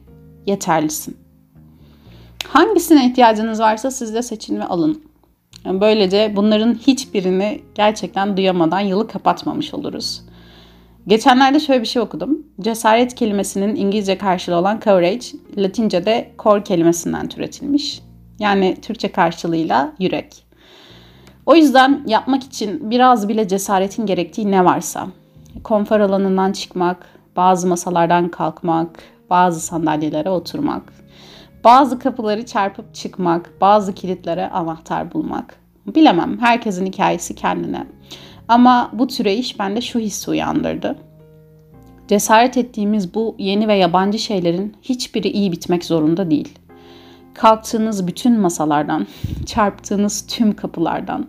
yeterlisin. 0.46 1.16
Hangisine 2.46 3.06
ihtiyacınız 3.10 3.60
varsa 3.60 3.90
siz 3.90 4.14
de 4.14 4.22
seçin 4.22 4.58
ve 4.58 4.64
alın. 4.64 5.04
Böylece 5.64 6.32
bunların 6.36 6.74
hiçbirini 6.74 7.62
gerçekten 7.74 8.36
duyamadan 8.36 8.80
yılı 8.80 9.08
kapatmamış 9.08 9.74
oluruz. 9.74 10.22
Geçenlerde 11.06 11.60
şöyle 11.60 11.80
bir 11.80 11.86
şey 11.86 12.02
okudum. 12.02 12.46
Cesaret 12.60 13.14
kelimesinin 13.14 13.76
İngilizce 13.76 14.18
karşılığı 14.18 14.56
olan 14.56 14.80
courage, 14.84 15.26
Latince'de 15.56 16.32
core 16.38 16.62
kelimesinden 16.62 17.28
türetilmiş. 17.28 18.02
Yani 18.38 18.76
Türkçe 18.82 19.12
karşılığıyla 19.12 19.92
yürek. 19.98 20.44
O 21.46 21.54
yüzden 21.54 22.02
yapmak 22.06 22.42
için 22.42 22.90
biraz 22.90 23.28
bile 23.28 23.48
cesaretin 23.48 24.06
gerektiği 24.06 24.50
ne 24.50 24.64
varsa, 24.64 25.06
konfor 25.64 26.00
alanından 26.00 26.52
çıkmak, 26.52 27.06
bazı 27.36 27.68
masalardan 27.68 28.28
kalkmak, 28.28 29.02
bazı 29.30 29.60
sandalyelere 29.60 30.30
oturmak, 30.30 30.92
bazı 31.64 31.98
kapıları 31.98 32.46
çarpıp 32.46 32.94
çıkmak, 32.94 33.50
bazı 33.60 33.94
kilitlere 33.94 34.48
anahtar 34.50 35.12
bulmak. 35.12 35.56
Bilemem, 35.86 36.38
herkesin 36.40 36.86
hikayesi 36.86 37.34
kendine. 37.34 37.86
Ama 38.52 38.90
bu 38.92 39.06
türeyiş 39.06 39.58
bende 39.58 39.80
şu 39.80 39.98
hissi 39.98 40.30
uyandırdı. 40.30 40.96
Cesaret 42.08 42.56
ettiğimiz 42.56 43.14
bu 43.14 43.36
yeni 43.38 43.68
ve 43.68 43.74
yabancı 43.74 44.18
şeylerin 44.18 44.76
hiçbiri 44.82 45.28
iyi 45.28 45.52
bitmek 45.52 45.84
zorunda 45.84 46.30
değil. 46.30 46.58
Kalktığınız 47.34 48.06
bütün 48.06 48.40
masalardan, 48.40 49.06
çarptığınız 49.46 50.26
tüm 50.26 50.56
kapılardan, 50.56 51.26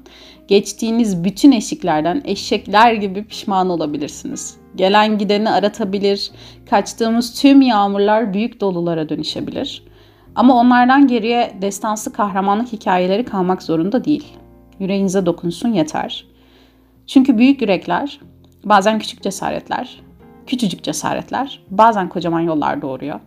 geçtiğiniz 0.48 1.24
bütün 1.24 1.52
eşiklerden 1.52 2.22
eşekler 2.26 2.94
gibi 2.94 3.24
pişman 3.24 3.70
olabilirsiniz. 3.70 4.58
Gelen 4.76 5.18
gideni 5.18 5.50
aratabilir, 5.50 6.32
kaçtığımız 6.70 7.42
tüm 7.42 7.62
yağmurlar 7.62 8.34
büyük 8.34 8.62
dolulara 8.62 9.10
dönüşebilir. 9.10 9.84
Ama 10.36 10.56
onlardan 10.56 11.08
geriye 11.08 11.58
destansı 11.62 12.14
kahramanlık 12.14 12.74
hikayeleri 12.74 13.26
kalmak 13.26 13.64
zorunda 13.64 14.06
değil. 14.06 14.26
Yüreğinize 14.80 15.26
dokunsun 15.26 15.74
yeter. 15.74 16.33
Çünkü 17.08 17.38
büyük 17.38 17.62
yürekler 17.62 18.20
bazen 18.64 19.00
küçük 19.00 19.22
cesaretler, 19.22 20.02
küçücük 20.48 20.84
cesaretler 20.84 21.64
bazen 21.70 22.10
kocaman 22.10 22.40
yollar 22.40 22.82
doğuruyor. 22.82 23.20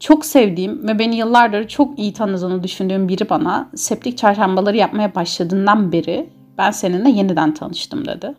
Çok 0.00 0.26
sevdiğim 0.26 0.88
ve 0.88 0.98
beni 0.98 1.16
yıllardır 1.16 1.68
çok 1.68 1.98
iyi 1.98 2.12
tanıdığını 2.12 2.62
düşündüğüm 2.62 3.08
biri 3.08 3.30
bana 3.30 3.70
septik 3.74 4.18
çarşambaları 4.18 4.76
yapmaya 4.76 5.14
başladığından 5.14 5.92
beri 5.92 6.30
ben 6.58 6.70
seninle 6.70 7.10
yeniden 7.10 7.54
tanıştım 7.54 8.06
dedi. 8.06 8.34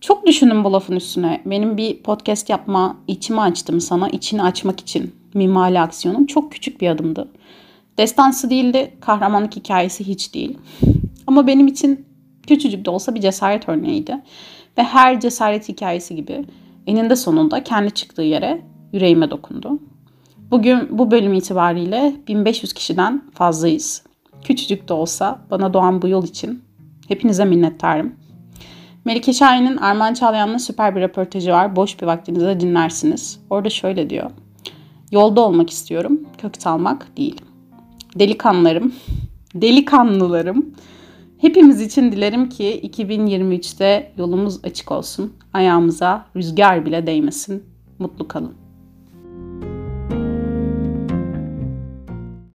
Çok 0.00 0.26
düşündüm 0.26 0.64
bu 0.64 0.72
lafın 0.72 0.96
üstüne. 0.96 1.42
Benim 1.46 1.76
bir 1.76 2.02
podcast 2.02 2.50
yapma, 2.50 2.96
içimi 3.08 3.40
açtım 3.40 3.80
sana, 3.80 4.08
içini 4.08 4.42
açmak 4.42 4.80
için 4.80 5.14
mimali 5.34 5.80
aksiyonum 5.80 6.26
çok 6.26 6.52
küçük 6.52 6.80
bir 6.80 6.88
adımdı. 6.88 7.28
Destansı 7.98 8.50
değildi, 8.50 8.94
kahramanlık 9.00 9.56
hikayesi 9.56 10.06
hiç 10.06 10.34
değil. 10.34 10.58
Ama 11.26 11.46
benim 11.46 11.66
için 11.66 12.06
Küçücük 12.46 12.84
de 12.84 12.90
olsa 12.90 13.14
bir 13.14 13.20
cesaret 13.20 13.68
örneğiydi. 13.68 14.20
Ve 14.78 14.82
her 14.82 15.20
cesaret 15.20 15.68
hikayesi 15.68 16.16
gibi 16.16 16.44
eninde 16.86 17.16
sonunda 17.16 17.64
kendi 17.64 17.90
çıktığı 17.90 18.22
yere 18.22 18.62
yüreğime 18.92 19.30
dokundu. 19.30 19.78
Bugün 20.50 20.98
bu 20.98 21.10
bölüm 21.10 21.34
itibariyle 21.34 22.14
1500 22.28 22.72
kişiden 22.72 23.22
fazlayız. 23.34 24.02
Küçücük 24.44 24.88
de 24.88 24.92
olsa 24.92 25.40
bana 25.50 25.74
doğan 25.74 26.02
bu 26.02 26.08
yol 26.08 26.24
için 26.24 26.64
hepinize 27.08 27.44
minnettarım. 27.44 28.12
Melike 29.04 29.32
Şahin'in 29.32 29.76
Arman 29.76 30.14
Çağlayan'la 30.14 30.58
süper 30.58 30.96
bir 30.96 31.00
röportajı 31.00 31.52
var. 31.52 31.76
Boş 31.76 32.00
bir 32.00 32.06
vaktinizde 32.06 32.60
dinlersiniz. 32.60 33.40
Orada 33.50 33.70
şöyle 33.70 34.10
diyor. 34.10 34.30
Yolda 35.10 35.40
olmak 35.40 35.70
istiyorum, 35.70 36.20
kök 36.38 36.62
salmak 36.62 37.16
değil. 37.16 37.40
Delikanlarım, 38.18 38.94
delikanlılarım 39.54 40.66
Hepimiz 41.42 41.80
için 41.80 42.12
dilerim 42.12 42.48
ki 42.48 42.80
2023'te 42.84 44.12
yolumuz 44.18 44.64
açık 44.64 44.92
olsun. 44.92 45.32
Ayağımıza 45.52 46.26
rüzgar 46.36 46.86
bile 46.86 47.06
değmesin. 47.06 47.64
Mutlu 47.98 48.28
kalın. 48.28 48.61